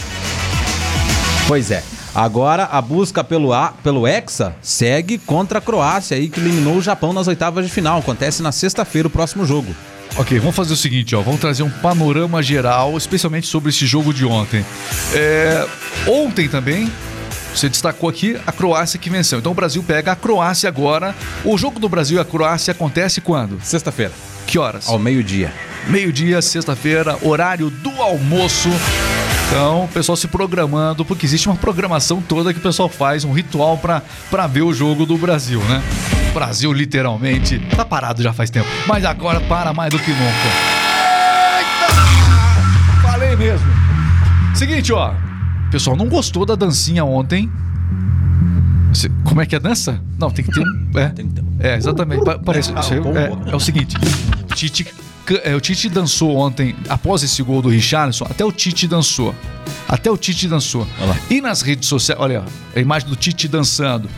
Pois 1.48 1.70
é. 1.70 1.82
Agora 2.14 2.64
a 2.64 2.80
busca 2.82 3.22
pelo, 3.22 3.52
a, 3.52 3.68
pelo 3.82 4.06
Hexa 4.06 4.54
segue 4.60 5.16
contra 5.18 5.58
a 5.58 5.62
Croácia 5.62 6.16
aí 6.16 6.28
que 6.28 6.40
eliminou 6.40 6.76
o 6.76 6.82
Japão 6.82 7.12
nas 7.12 7.28
oitavas 7.28 7.64
de 7.64 7.70
final. 7.70 7.98
Acontece 8.00 8.42
na 8.42 8.50
sexta-feira 8.52 9.06
o 9.08 9.10
próximo 9.10 9.46
jogo. 9.46 9.74
Ok, 10.16 10.38
vamos 10.40 10.56
fazer 10.56 10.72
o 10.72 10.76
seguinte, 10.76 11.14
ó. 11.14 11.20
Vamos 11.22 11.40
trazer 11.40 11.62
um 11.62 11.70
panorama 11.70 12.42
geral, 12.42 12.96
especialmente 12.96 13.46
sobre 13.46 13.70
esse 13.70 13.86
jogo 13.86 14.12
de 14.12 14.24
ontem. 14.26 14.66
É, 15.14 15.64
ontem 16.08 16.48
também, 16.48 16.90
você 17.54 17.68
destacou 17.68 18.10
aqui 18.10 18.36
a 18.44 18.50
Croácia 18.50 18.98
que 18.98 19.08
venceu. 19.08 19.38
Então 19.38 19.52
o 19.52 19.54
Brasil 19.54 19.82
pega 19.84 20.10
a 20.10 20.16
Croácia 20.16 20.68
agora. 20.68 21.14
O 21.44 21.56
jogo 21.56 21.78
do 21.78 21.88
Brasil 21.88 22.18
e 22.18 22.20
a 22.20 22.24
Croácia 22.24 22.72
acontece 22.72 23.20
quando? 23.20 23.60
Sexta-feira, 23.62 24.12
Que 24.48 24.58
horas? 24.58 24.88
ao 24.88 24.98
meio-dia. 24.98 25.52
Meio-dia, 25.86 26.42
sexta-feira, 26.42 27.16
horário 27.22 27.70
do 27.70 28.02
almoço. 28.02 28.68
Então, 29.50 29.84
o 29.84 29.88
pessoal 29.88 30.14
se 30.16 30.28
programando, 30.28 31.04
porque 31.04 31.26
existe 31.26 31.48
uma 31.48 31.56
programação 31.56 32.22
toda 32.22 32.52
que 32.52 32.60
o 32.60 32.62
pessoal 32.62 32.88
faz, 32.88 33.24
um 33.24 33.32
ritual 33.32 33.76
pra 33.76 34.00
pra 34.30 34.46
ver 34.46 34.62
o 34.62 34.72
jogo 34.72 35.04
do 35.04 35.18
Brasil, 35.18 35.60
né? 35.64 35.82
O 36.30 36.34
Brasil, 36.34 36.72
literalmente, 36.72 37.58
tá 37.76 37.84
parado 37.84 38.22
já 38.22 38.32
faz 38.32 38.48
tempo, 38.48 38.68
mas 38.86 39.04
agora 39.04 39.40
para 39.40 39.72
mais 39.72 39.90
do 39.90 39.98
que 39.98 40.10
nunca. 40.12 40.22
Eita! 41.58 43.02
Falei 43.02 43.34
mesmo. 43.34 43.66
Seguinte, 44.54 44.92
ó. 44.92 45.12
O 45.12 45.70
pessoal 45.70 45.96
não 45.96 46.08
gostou 46.08 46.46
da 46.46 46.54
dancinha 46.54 47.04
ontem. 47.04 47.50
Como 49.24 49.40
é 49.40 49.46
que 49.46 49.54
é 49.54 49.58
a 49.58 49.60
dança? 49.60 50.00
Não, 50.18 50.30
tem 50.30 50.44
que 50.44 50.50
ter 50.52 50.60
um. 50.60 50.90
É, 51.60 51.70
é 51.72 51.76
exatamente. 51.76 52.24
Pa- 52.24 52.38
Parece, 52.38 52.72
é, 52.72 53.52
é 53.52 53.56
o 53.56 53.60
seguinte: 53.60 53.96
Tite, 54.54 54.86
o 55.56 55.60
Tite 55.60 55.88
dançou 55.88 56.36
ontem, 56.36 56.74
após 56.88 57.22
esse 57.22 57.42
gol 57.42 57.62
do 57.62 57.68
Richarlison, 57.68 58.26
até 58.28 58.44
o 58.44 58.52
Tite 58.52 58.86
dançou. 58.86 59.34
Até 59.88 60.10
o 60.10 60.16
Tite 60.16 60.48
dançou. 60.48 60.86
E 61.28 61.40
nas 61.40 61.62
redes 61.62 61.88
sociais, 61.88 62.20
olha, 62.20 62.44
a 62.74 62.80
imagem 62.80 63.08
do 63.08 63.16
Tite 63.16 63.48
dançando. 63.48 64.08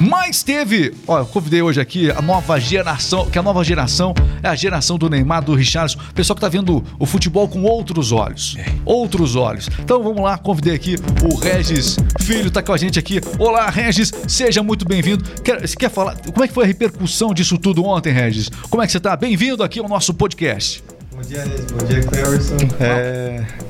Mas 0.00 0.42
teve, 0.42 0.94
olha, 1.06 1.20
eu 1.20 1.26
convidei 1.26 1.60
hoje 1.60 1.78
aqui 1.78 2.10
a 2.10 2.22
nova 2.22 2.58
geração, 2.58 3.28
que 3.28 3.38
a 3.38 3.42
nova 3.42 3.62
geração 3.62 4.14
é 4.42 4.48
a 4.48 4.54
geração 4.54 4.96
do 4.96 5.10
Neymar, 5.10 5.44
do 5.44 5.54
Richarlison, 5.54 5.98
pessoal 6.14 6.34
que 6.34 6.40
tá 6.40 6.48
vendo 6.48 6.82
o 6.98 7.04
futebol 7.04 7.46
com 7.46 7.62
outros 7.64 8.10
olhos. 8.10 8.56
Outros 8.86 9.36
olhos. 9.36 9.68
Então 9.78 10.02
vamos 10.02 10.22
lá, 10.22 10.38
convidei 10.38 10.74
aqui 10.74 10.96
o 11.22 11.36
Regis 11.36 11.98
Filho, 12.22 12.50
tá 12.50 12.62
com 12.62 12.72
a 12.72 12.78
gente 12.78 12.98
aqui. 12.98 13.20
Olá, 13.38 13.68
Regis, 13.68 14.10
seja 14.26 14.62
muito 14.62 14.86
bem-vindo. 14.86 15.22
Quer, 15.42 15.60
você 15.60 15.76
quer 15.76 15.90
falar, 15.90 16.16
como 16.32 16.44
é 16.44 16.48
que 16.48 16.54
foi 16.54 16.64
a 16.64 16.66
repercussão 16.66 17.34
disso 17.34 17.58
tudo 17.58 17.84
ontem, 17.84 18.10
Regis? 18.10 18.48
Como 18.70 18.82
é 18.82 18.86
que 18.86 18.92
você 18.92 19.00
tá? 19.00 19.14
Bem-vindo 19.14 19.62
aqui 19.62 19.80
ao 19.80 19.88
nosso 19.88 20.14
podcast. 20.14 20.82
Bom 21.12 21.20
dia, 21.20 21.42
Alex. 21.42 21.72
Bom 21.72 21.84
dia, 21.84 22.02
Cleverson. 22.02 22.56
É... 22.80 23.69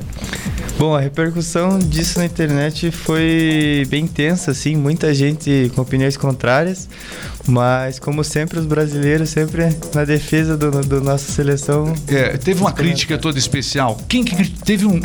Bom, 0.80 0.94
a 0.96 1.00
repercussão 1.00 1.78
disso 1.78 2.18
na 2.18 2.24
internet 2.24 2.90
foi 2.90 3.86
bem 3.90 4.06
tensa, 4.06 4.52
assim, 4.52 4.74
muita 4.74 5.12
gente 5.12 5.70
com 5.74 5.82
opiniões 5.82 6.16
contrárias, 6.16 6.88
mas 7.50 7.98
como 7.98 8.22
sempre 8.22 8.58
os 8.58 8.66
brasileiros 8.66 9.28
sempre 9.30 9.68
na 9.94 10.04
defesa 10.04 10.56
do, 10.56 10.70
do 10.70 11.00
nossa 11.00 11.30
seleção. 11.30 11.92
É, 12.08 12.36
teve 12.36 12.60
uma 12.60 12.72
crítica 12.72 13.18
toda 13.18 13.38
especial. 13.38 13.98
Quem 14.08 14.22
que 14.24 14.48
teve 14.50 14.86
um- 14.86 15.00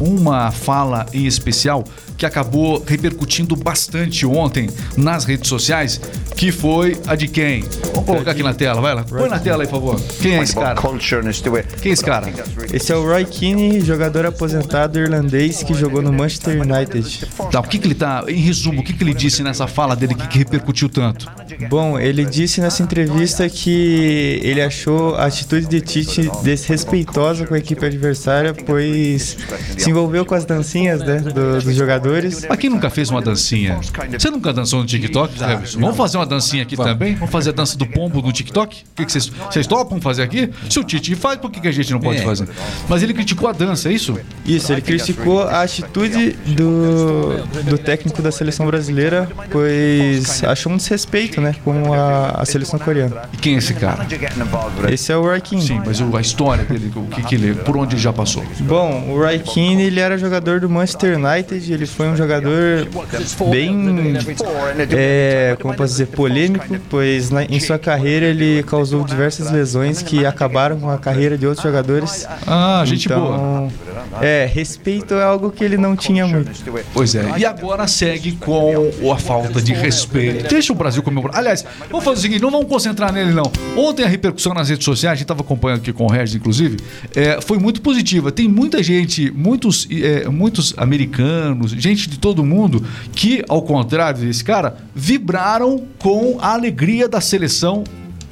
um- 0.00 0.18
uma 0.18 0.50
fala 0.50 1.06
em 1.12 1.26
especial 1.26 1.84
que 2.16 2.26
acabou 2.26 2.82
repercutindo 2.84 3.54
bastante 3.54 4.26
ontem 4.26 4.68
nas 4.96 5.24
redes 5.24 5.48
sociais, 5.48 6.00
que 6.36 6.50
foi 6.50 6.96
a 7.06 7.14
de 7.14 7.28
quem? 7.28 7.62
Vamos 7.92 8.04
colocar 8.06 8.32
aqui 8.32 8.42
na 8.42 8.52
tela, 8.54 8.80
vai 8.80 8.94
lá. 8.94 9.04
Põe 9.04 9.28
na 9.28 9.38
tela 9.38 9.62
aí, 9.62 9.68
por 9.68 9.76
favor. 9.76 10.00
Quem 10.20 10.36
é 10.36 10.42
esse 10.42 10.54
cara? 10.54 10.80
Quem 11.80 11.90
é 11.90 11.92
esse 11.92 12.04
cara? 12.04 12.28
Esse 12.72 12.92
é 12.92 12.96
o 12.96 13.02
Roy 13.04 13.24
Keane, 13.24 13.80
jogador 13.80 14.26
aposentado 14.26 14.98
irlandês 14.98 15.62
que 15.62 15.74
jogou 15.74 16.02
no 16.02 16.12
Manchester 16.12 16.60
United. 16.60 17.26
Tá, 17.50 17.60
o 17.60 17.62
que, 17.62 17.78
que 17.78 17.86
ele 17.86 17.94
tá. 17.94 18.24
Em 18.28 18.40
resumo, 18.40 18.80
o 18.80 18.84
que, 18.84 18.92
que 18.92 19.02
ele 19.04 19.14
disse 19.14 19.42
nessa 19.42 19.66
fala 19.68 19.94
dele 19.94 20.14
que, 20.14 20.26
que 20.28 20.38
repercutiu 20.38 20.88
tanto? 20.88 21.30
Bom, 21.70 21.87
ele 21.96 22.24
disse 22.24 22.60
nessa 22.60 22.82
entrevista 22.82 23.48
que 23.48 24.40
ele 24.42 24.60
achou 24.60 25.14
a 25.14 25.26
atitude 25.26 25.68
de 25.68 25.80
Tite 25.80 26.28
desrespeitosa 26.42 27.46
com 27.46 27.54
a 27.54 27.58
equipe 27.58 27.84
adversária, 27.86 28.52
pois 28.52 29.36
se 29.76 29.88
envolveu 29.90 30.24
com 30.26 30.34
as 30.34 30.44
dancinhas 30.44 31.00
né, 31.00 31.18
do- 31.20 31.60
dos 31.62 31.74
jogadores. 31.76 32.44
Mas 32.48 32.58
quem 32.58 32.68
nunca 32.68 32.90
fez 32.90 33.08
uma 33.10 33.22
dancinha? 33.22 33.78
Você 34.18 34.28
nunca 34.30 34.52
dançou 34.52 34.80
no 34.80 34.86
TikTok? 34.86 35.34
Vamos 35.78 35.96
fazer 35.96 36.16
uma 36.18 36.26
dancinha 36.26 36.64
aqui 36.64 36.76
também? 36.76 37.14
Vamos 37.14 37.30
fazer 37.30 37.50
a 37.50 37.52
dança 37.52 37.78
do 37.78 37.86
pombo 37.86 38.20
no 38.20 38.32
TikTok? 38.32 38.82
O 38.82 38.96
que 38.96 39.04
que 39.06 39.12
vocês, 39.12 39.28
vocês 39.28 39.66
topam 39.66 40.00
fazer 40.00 40.22
aqui? 40.22 40.50
Se 40.68 40.80
o 40.80 40.84
Tite 40.84 41.14
faz, 41.14 41.38
por 41.38 41.50
que, 41.50 41.60
que 41.60 41.68
a 41.68 41.72
gente 41.72 41.92
não 41.92 42.00
pode 42.00 42.20
É. 42.20 42.24
fazer? 42.24 42.48
Mas 42.88 43.02
ele 43.04 43.14
criticou 43.14 43.48
a 43.48 43.52
dança, 43.52 43.88
é 43.88 43.92
isso? 43.92 44.18
Isso, 44.44 44.72
ele 44.72 44.80
criticou 44.82 45.42
a 45.42 45.62
atitude 45.62 46.32
do, 46.46 47.36
do 47.64 47.78
técnico 47.78 48.20
da 48.22 48.32
seleção 48.32 48.66
brasileira, 48.66 49.28
pois 49.50 50.42
achou 50.44 50.72
um 50.72 50.76
desrespeito 50.76 51.40
né, 51.40 51.54
com 51.72 51.92
a, 51.92 52.30
a 52.42 52.44
seleção 52.44 52.78
coreana. 52.78 53.22
E 53.32 53.36
quem 53.36 53.54
é 53.54 53.58
esse 53.58 53.74
cara? 53.74 54.06
Esse 54.90 55.12
é 55.12 55.16
o 55.16 55.22
Keane. 55.40 55.62
Sim, 55.64 55.80
mas 55.84 56.00
a 56.00 56.20
história 56.20 56.64
dele, 56.64 56.90
o 56.96 57.02
que, 57.06 57.22
que 57.22 57.34
ele, 57.34 57.54
por 57.54 57.76
onde 57.76 57.94
ele 57.94 58.02
já 58.02 58.12
passou? 58.12 58.42
Bom, 58.60 59.04
o 59.10 59.42
Keane, 59.52 59.82
ele 59.82 60.00
era 60.00 60.16
jogador 60.18 60.60
do 60.60 60.68
Manchester 60.68 61.18
United, 61.18 61.72
ele 61.72 61.86
foi 61.86 62.08
um 62.08 62.16
jogador 62.16 62.86
bem, 63.50 64.14
é, 64.90 65.56
como 65.60 65.74
posso 65.74 65.92
dizer, 65.92 66.06
polêmico, 66.06 66.66
pois 66.88 67.30
na- 67.30 67.44
em 67.44 67.60
sua 67.60 67.78
carreira 67.78 68.26
ele 68.26 68.62
causou 68.62 69.04
diversas 69.04 69.50
lesões 69.50 70.02
que 70.02 70.24
acabaram 70.26 70.78
com 70.78 70.90
a 70.90 70.98
carreira 70.98 71.36
de 71.36 71.46
outros 71.46 71.62
jogadores. 71.64 72.26
Ah, 72.46 72.82
gente 72.86 73.08
boa. 73.08 73.20
então, 73.20 73.72
é, 74.20 74.48
respeito 74.52 75.14
é 75.14 75.22
algo 75.22 75.50
que 75.50 75.62
ele 75.64 75.76
não 75.76 75.94
tinha 75.96 76.26
muito. 76.26 76.50
Pois 76.92 77.14
é. 77.14 77.24
E 77.38 77.44
agora 77.44 77.86
segue 77.86 78.32
com 78.32 78.90
a 79.12 79.16
falta 79.18 79.60
de 79.60 79.72
respeito. 79.72 80.48
Deixa 80.48 80.72
o 80.72 80.76
Brasil 80.76 81.02
comemorar. 81.02 81.38
Aliás, 81.38 81.57
vamos 81.90 82.04
fazer 82.04 82.18
o 82.18 82.22
seguinte, 82.22 82.42
não 82.42 82.50
vamos 82.50 82.68
concentrar 82.68 83.12
nele, 83.12 83.32
não. 83.32 83.50
Ontem 83.76 84.04
a 84.04 84.08
repercussão 84.08 84.54
nas 84.54 84.68
redes 84.68 84.84
sociais, 84.84 85.12
a 85.12 85.16
gente 85.16 85.24
estava 85.24 85.40
acompanhando 85.40 85.80
aqui 85.80 85.92
com 85.92 86.04
o 86.04 86.08
Regis, 86.08 86.34
inclusive, 86.36 86.78
é, 87.14 87.40
foi 87.40 87.58
muito 87.58 87.80
positiva. 87.80 88.32
Tem 88.32 88.48
muita 88.48 88.82
gente, 88.82 89.30
muitos, 89.30 89.86
é, 89.90 90.28
muitos 90.28 90.74
americanos, 90.76 91.72
gente 91.72 92.08
de 92.08 92.18
todo 92.18 92.44
mundo, 92.44 92.84
que, 93.12 93.44
ao 93.48 93.62
contrário 93.62 94.20
desse 94.20 94.44
cara, 94.44 94.76
vibraram 94.94 95.84
com 95.98 96.38
a 96.40 96.52
alegria 96.52 97.08
da 97.08 97.20
seleção 97.20 97.84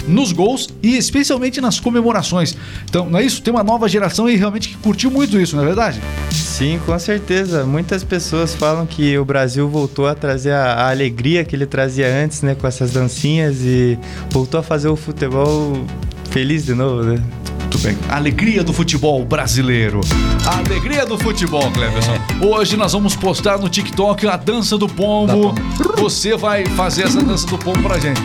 nos 0.07 0.33
gols 0.33 0.69
e 0.83 0.97
especialmente 0.97 1.61
nas 1.61 1.81
comemorações. 1.81 2.57
Então, 2.85 3.09
não 3.09 3.19
é 3.19 3.25
isso? 3.25 3.43
Tem 3.43 3.53
uma 3.53 3.65
nova 3.65 3.89
geração 3.89 4.29
e 4.29 4.37
realmente 4.37 4.69
que 4.69 4.77
curtiu 4.77 5.11
muito 5.11 5.41
isso, 5.41 5.57
não 5.57 5.63
é 5.63 5.67
verdade? 5.67 6.01
Sim, 6.31 6.81
com 6.87 6.99
certeza. 6.99 7.65
Muitas 7.65 8.03
pessoas 8.03 8.55
falam 8.55 8.87
que 8.87 9.19
o 9.19 9.25
Brasil 9.25 9.69
voltou 9.69 10.07
a 10.07 10.15
trazer 10.15 10.53
a, 10.53 10.75
a 10.75 10.91
alegria 10.91 11.45
que 11.45 11.55
ele 11.55 11.67
trazia 11.67 12.07
antes, 12.07 12.43
né, 12.43 12.55
com 12.55 12.67
essas 12.67 12.91
dancinhas 12.91 13.59
e 13.61 13.99
voltou 14.31 14.61
a 14.61 14.63
fazer 14.63 14.89
o 14.89 14.97
futebol 14.97 15.85
feliz 16.31 16.65
de 16.65 16.75
novo, 16.75 17.03
né? 17.03 17.23
Muito 17.61 17.79
bem. 17.79 17.99
Alegria 18.09 18.63
do 18.63 18.73
futebol 18.73 19.25
brasileiro. 19.25 20.01
A 20.47 20.59
alegria 20.59 21.05
do 21.05 21.19
futebol, 21.19 21.71
Cleverson. 21.73 22.17
Hoje 22.41 22.77
nós 22.77 22.93
vamos 22.93 23.17
postar 23.17 23.59
no 23.59 23.69
TikTok 23.69 24.27
a 24.27 24.37
dança 24.37 24.79
do 24.79 24.89
pombo. 24.89 25.55
Você 25.97 26.37
vai 26.37 26.65
fazer 26.65 27.05
essa 27.05 27.21
dança 27.21 27.47
do 27.47 27.59
pombo 27.59 27.83
pra 27.83 27.99
gente. 27.99 28.21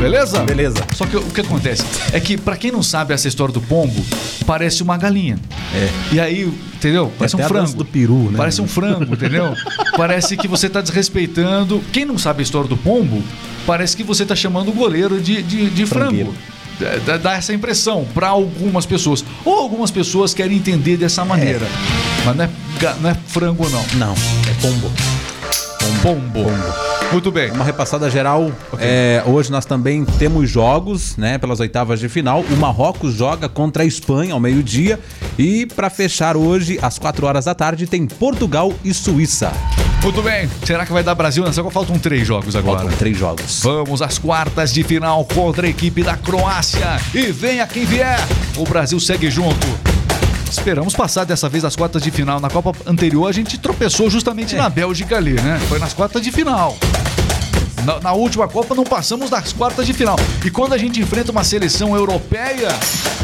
Beleza? 0.00 0.44
Beleza. 0.44 0.76
Só 0.94 1.04
que 1.06 1.16
o 1.16 1.22
que 1.22 1.40
acontece 1.40 1.84
é 2.12 2.20
que, 2.20 2.36
pra 2.36 2.56
quem 2.56 2.70
não 2.70 2.82
sabe 2.82 3.12
essa 3.14 3.26
história 3.26 3.52
do 3.52 3.60
pombo, 3.60 4.04
parece 4.46 4.82
uma 4.82 4.96
galinha. 4.96 5.38
É. 5.74 6.14
E 6.14 6.20
aí, 6.20 6.42
entendeu? 6.74 7.12
Parece 7.18 7.34
até 7.36 7.44
um 7.44 7.48
frango. 7.48 7.72
do 7.74 7.84
peru, 7.84 8.30
né? 8.30 8.34
Parece 8.36 8.60
um 8.60 8.68
frango, 8.68 9.14
entendeu? 9.14 9.54
parece 9.96 10.36
que 10.36 10.46
você 10.46 10.68
tá 10.68 10.80
desrespeitando. 10.80 11.82
Quem 11.92 12.04
não 12.04 12.18
sabe 12.18 12.40
a 12.40 12.42
história 12.42 12.68
do 12.68 12.76
pombo, 12.76 13.22
parece 13.66 13.96
que 13.96 14.04
você 14.04 14.24
tá 14.24 14.36
chamando 14.36 14.68
o 14.68 14.72
goleiro 14.72 15.20
de, 15.20 15.42
de, 15.42 15.70
de 15.70 15.86
frango. 15.86 16.06
Frangueiro. 16.10 16.34
Dá- 17.22 17.32
essa 17.32 17.54
impressão 17.54 18.06
pra 18.14 18.28
algumas 18.28 18.84
pessoas. 18.84 19.24
Ou 19.44 19.54
algumas 19.58 19.90
pessoas 19.90 20.34
querem 20.34 20.58
entender 20.58 20.98
dessa 20.98 21.24
maneira. 21.24 21.66
Mas 22.24 22.36
não 22.36 22.44
é, 22.44 22.50
não 23.00 23.10
é 23.10 23.16
frango, 23.28 23.68
não. 23.70 23.84
Não, 23.94 24.12
é 24.12 24.54
pombo. 24.60 24.90
Pombo. 26.02 26.85
Muito 27.12 27.30
bem. 27.30 27.50
Uma 27.50 27.64
repassada 27.64 28.10
geral. 28.10 28.50
É, 28.78 29.22
hoje 29.26 29.50
nós 29.50 29.64
também 29.64 30.04
temos 30.04 30.50
jogos, 30.50 31.16
né? 31.16 31.38
Pelas 31.38 31.60
oitavas 31.60 32.00
de 32.00 32.08
final. 32.08 32.40
O 32.40 32.56
Marrocos 32.56 33.14
joga 33.14 33.48
contra 33.48 33.82
a 33.82 33.86
Espanha 33.86 34.34
ao 34.34 34.40
meio-dia. 34.40 34.98
E 35.38 35.66
para 35.66 35.88
fechar 35.88 36.36
hoje, 36.36 36.78
às 36.82 36.98
4 36.98 37.26
horas 37.26 37.44
da 37.44 37.54
tarde, 37.54 37.86
tem 37.86 38.06
Portugal 38.06 38.72
e 38.84 38.92
Suíça. 38.92 39.52
Muito 40.02 40.22
bem. 40.22 40.48
Será 40.64 40.84
que 40.84 40.92
vai 40.92 41.02
dar 41.02 41.14
Brasil 41.14 41.44
nessa? 41.44 41.62
Copa? 41.62 41.74
Faltam 41.74 41.98
três 41.98 42.26
jogos 42.26 42.54
agora. 42.54 42.80
Faltam 42.80 42.96
três 42.96 43.16
jogos. 43.16 43.60
Vamos 43.62 44.02
às 44.02 44.18
quartas 44.18 44.72
de 44.72 44.82
final 44.82 45.24
contra 45.24 45.66
a 45.66 45.70
equipe 45.70 46.02
da 46.02 46.16
Croácia. 46.16 47.00
E 47.14 47.32
venha 47.32 47.66
quem 47.66 47.84
vier. 47.84 48.18
O 48.56 48.64
Brasil 48.64 49.00
segue 49.00 49.30
junto. 49.30 49.66
Esperamos 50.48 50.94
passar 50.94 51.24
dessa 51.24 51.48
vez 51.48 51.64
as 51.64 51.74
quartas 51.74 52.02
de 52.02 52.10
final. 52.10 52.38
Na 52.40 52.48
Copa 52.48 52.72
anterior 52.86 53.26
a 53.26 53.32
gente 53.32 53.58
tropeçou 53.58 54.08
justamente 54.08 54.54
na 54.54 54.68
Bélgica 54.68 55.16
ali, 55.16 55.32
né? 55.32 55.60
Foi 55.68 55.78
nas 55.78 55.92
quartas 55.92 56.22
de 56.22 56.30
final. 56.30 56.76
Na, 57.86 58.00
na 58.00 58.12
última 58.12 58.48
Copa 58.48 58.74
não 58.74 58.82
passamos 58.82 59.30
das 59.30 59.52
quartas 59.52 59.86
de 59.86 59.92
final. 59.92 60.18
E 60.44 60.50
quando 60.50 60.72
a 60.72 60.78
gente 60.78 61.00
enfrenta 61.00 61.30
uma 61.30 61.44
seleção 61.44 61.94
europeia, 61.94 62.68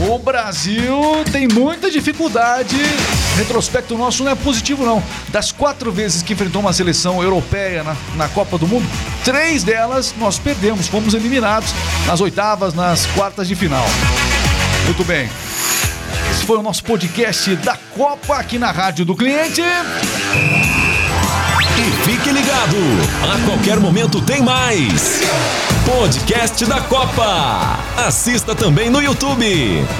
o 0.08 0.16
Brasil 0.20 0.96
tem 1.32 1.48
muita 1.48 1.90
dificuldade. 1.90 2.76
Retrospecto 3.36 3.98
nosso 3.98 4.22
não 4.22 4.30
é 4.30 4.36
positivo, 4.36 4.86
não. 4.86 5.02
Das 5.30 5.50
quatro 5.50 5.90
vezes 5.90 6.22
que 6.22 6.32
enfrentou 6.32 6.60
uma 6.60 6.72
seleção 6.72 7.20
europeia 7.20 7.82
na, 7.82 7.96
na 8.14 8.28
Copa 8.28 8.56
do 8.56 8.68
Mundo, 8.68 8.88
três 9.24 9.64
delas 9.64 10.14
nós 10.16 10.38
perdemos, 10.38 10.86
fomos 10.86 11.12
eliminados 11.12 11.74
nas 12.06 12.20
oitavas, 12.20 12.72
nas 12.72 13.04
quartas 13.06 13.48
de 13.48 13.56
final. 13.56 13.84
Muito 14.84 15.02
bem. 15.02 15.28
Esse 16.30 16.44
foi 16.44 16.58
o 16.58 16.62
nosso 16.62 16.84
podcast 16.84 17.56
da 17.56 17.76
Copa 17.96 18.36
aqui 18.36 18.60
na 18.60 18.70
Rádio 18.70 19.04
do 19.04 19.16
Cliente. 19.16 19.62
Fique 22.04 22.11
ligado, 22.32 22.76
a 23.22 23.46
qualquer 23.46 23.78
momento 23.78 24.20
tem 24.22 24.42
mais. 24.42 25.20
Podcast 25.84 26.64
da 26.64 26.80
Copa. 26.80 27.78
Assista 27.96 28.54
também 28.54 28.88
no 28.88 29.00
YouTube. 29.02 29.44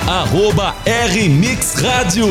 Arroba 0.07 0.75
RMix 0.87 1.75
Rádio. 1.75 2.27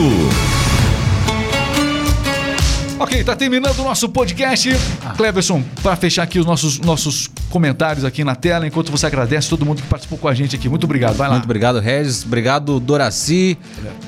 Ok, 2.97 3.23
tá 3.23 3.35
terminando 3.35 3.79
o 3.79 3.83
nosso 3.83 4.09
podcast. 4.09 4.69
Cleverson, 5.17 5.63
para 5.83 5.95
fechar 5.95 6.23
aqui 6.23 6.39
os 6.39 6.45
nossos, 6.45 6.79
nossos 6.79 7.29
comentários 7.49 8.03
aqui 8.03 8.23
na 8.23 8.35
tela, 8.35 8.65
enquanto 8.65 8.91
você 8.91 9.05
agradece 9.05 9.49
todo 9.49 9.65
mundo 9.65 9.81
que 9.81 9.87
participou 9.87 10.17
com 10.17 10.27
a 10.27 10.33
gente 10.33 10.55
aqui. 10.55 10.67
Muito 10.67 10.83
obrigado. 10.83 11.15
Vai 11.15 11.27
lá. 11.27 11.35
Muito 11.35 11.45
obrigado, 11.45 11.79
Regis. 11.79 12.23
Obrigado, 12.25 12.79
Doraci, 12.79 13.57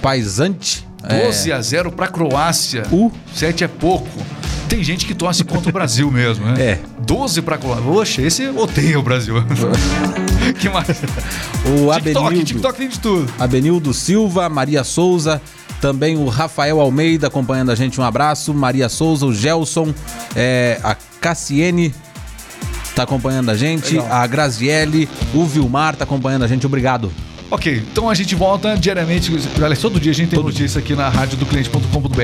Paisante. 0.01 0.87
12 1.07 1.51
a 1.51 1.61
0 1.61 1.91
pra 1.91 2.07
Croácia. 2.07 2.83
Uh. 2.91 3.11
7 3.33 3.65
é 3.65 3.67
pouco. 3.67 4.09
Tem 4.73 4.83
gente 4.83 5.05
que 5.05 5.13
torce 5.13 5.43
contra 5.43 5.69
o 5.69 5.71
Brasil 5.71 6.09
mesmo, 6.09 6.47
né? 6.47 6.59
É. 6.59 6.79
12 7.05 7.43
pra 7.43 7.59
Croácia. 7.59 7.85
Oxe, 7.85 8.21
esse 8.23 8.47
odeia 8.47 8.97
o 8.97 9.03
Brasil. 9.03 9.35
que 10.59 10.67
mais? 10.67 10.89
O 10.89 11.93
TikTok, 11.93 12.17
Abenildo, 12.17 12.43
TikTok 12.43 12.77
tem 12.79 12.89
de 12.89 12.99
tudo. 12.99 13.31
Abenildo 13.37 13.93
Silva, 13.93 14.49
Maria 14.49 14.83
Souza, 14.83 15.39
também 15.79 16.17
o 16.17 16.27
Rafael 16.27 16.81
Almeida 16.81 17.27
acompanhando 17.27 17.71
a 17.71 17.75
gente. 17.75 18.01
Um 18.01 18.03
abraço. 18.03 18.51
Maria 18.51 18.89
Souza, 18.89 19.27
o 19.27 19.31
Gelson, 19.31 19.93
é, 20.35 20.79
a 20.83 20.95
Cassiene 21.21 21.93
tá 22.95 23.03
acompanhando 23.03 23.51
a 23.51 23.55
gente. 23.55 23.93
Legal. 23.93 24.11
A 24.11 24.25
Graziele, 24.25 25.07
o 25.35 25.45
Vilmar 25.45 25.95
tá 25.95 26.03
acompanhando 26.03 26.45
a 26.45 26.47
gente. 26.47 26.65
Obrigado. 26.65 27.11
Ok, 27.53 27.83
então 27.91 28.09
a 28.09 28.15
gente 28.15 28.33
volta 28.33 28.75
diariamente. 28.75 29.31
Aliás, 29.57 29.77
todo 29.77 29.99
dia 29.99 30.11
a 30.11 30.15
gente 30.15 30.29
tem 30.29 30.41
notícia 30.41 30.79
aqui 30.79 30.95
na 30.95 31.07
rádio 31.07 31.37
do 31.37 31.45
cliente.com.br. 31.45 32.21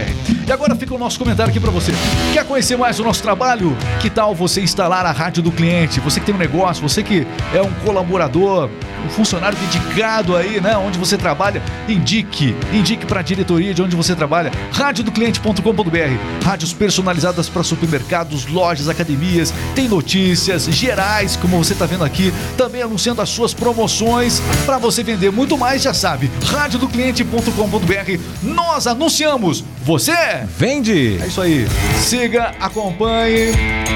E 0.47 0.51
agora 0.51 0.75
fica 0.75 0.95
o 0.95 0.97
nosso 0.97 1.19
comentário 1.19 1.51
aqui 1.51 1.59
para 1.59 1.69
você. 1.69 1.91
Quer 2.33 2.43
conhecer 2.45 2.75
mais 2.75 2.99
o 2.99 3.03
nosso 3.03 3.21
trabalho? 3.21 3.77
Que 3.99 4.09
tal 4.09 4.33
você 4.33 4.59
instalar 4.59 5.05
a 5.05 5.11
rádio 5.11 5.43
do 5.43 5.51
cliente? 5.51 5.99
Você 5.99 6.19
que 6.19 6.25
tem 6.25 6.33
um 6.33 6.39
negócio, 6.39 6.81
você 6.81 7.03
que 7.03 7.27
é 7.53 7.61
um 7.61 7.71
colaborador, 7.85 8.71
um 9.05 9.09
funcionário 9.09 9.55
dedicado 9.59 10.35
aí, 10.35 10.59
né? 10.59 10.75
Onde 10.75 10.97
você 10.97 11.15
trabalha, 11.15 11.61
indique. 11.87 12.55
Indique 12.73 13.05
para 13.05 13.19
a 13.19 13.23
diretoria 13.23 13.71
de 13.71 13.83
onde 13.83 13.95
você 13.95 14.15
trabalha. 14.15 14.51
Radiodocliente.com.br. 14.71 16.43
Rádios 16.43 16.73
personalizadas 16.73 17.47
para 17.47 17.61
supermercados, 17.61 18.47
lojas, 18.47 18.89
academias. 18.89 19.53
Tem 19.75 19.87
notícias 19.87 20.63
gerais, 20.65 21.35
como 21.35 21.63
você 21.63 21.73
está 21.73 21.85
vendo 21.85 22.03
aqui. 22.03 22.33
Também 22.57 22.81
anunciando 22.81 23.21
as 23.21 23.29
suas 23.29 23.53
promoções. 23.53 24.41
Para 24.65 24.79
você 24.79 25.03
vender 25.03 25.18
muito 25.27 25.57
mais, 25.57 25.81
já 25.81 25.93
sabe. 25.93 26.31
Radiodocliente.com.br. 26.45 28.19
Nós 28.43 28.87
anunciamos. 28.87 29.63
Você 29.83 30.13
Vende! 30.57 31.19
é 31.21 31.27
isso 31.27 31.41
aí. 31.41 31.67
Siga, 31.99 32.53
acompanhe 32.59 33.51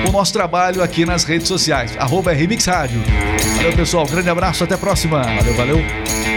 o 0.07 0.12
nosso 0.12 0.33
trabalho 0.33 0.81
aqui 0.81 1.05
nas 1.05 1.23
redes 1.23 1.47
sociais. 1.47 1.95
Arroba 1.97 2.33
Remix 2.33 2.65
Rádio. 2.65 3.01
Valeu, 3.57 3.73
pessoal. 3.73 4.05
Grande 4.05 4.29
abraço. 4.29 4.63
Até 4.63 4.75
a 4.75 4.77
próxima. 4.77 5.21
Valeu, 5.21 5.53
valeu. 5.53 6.33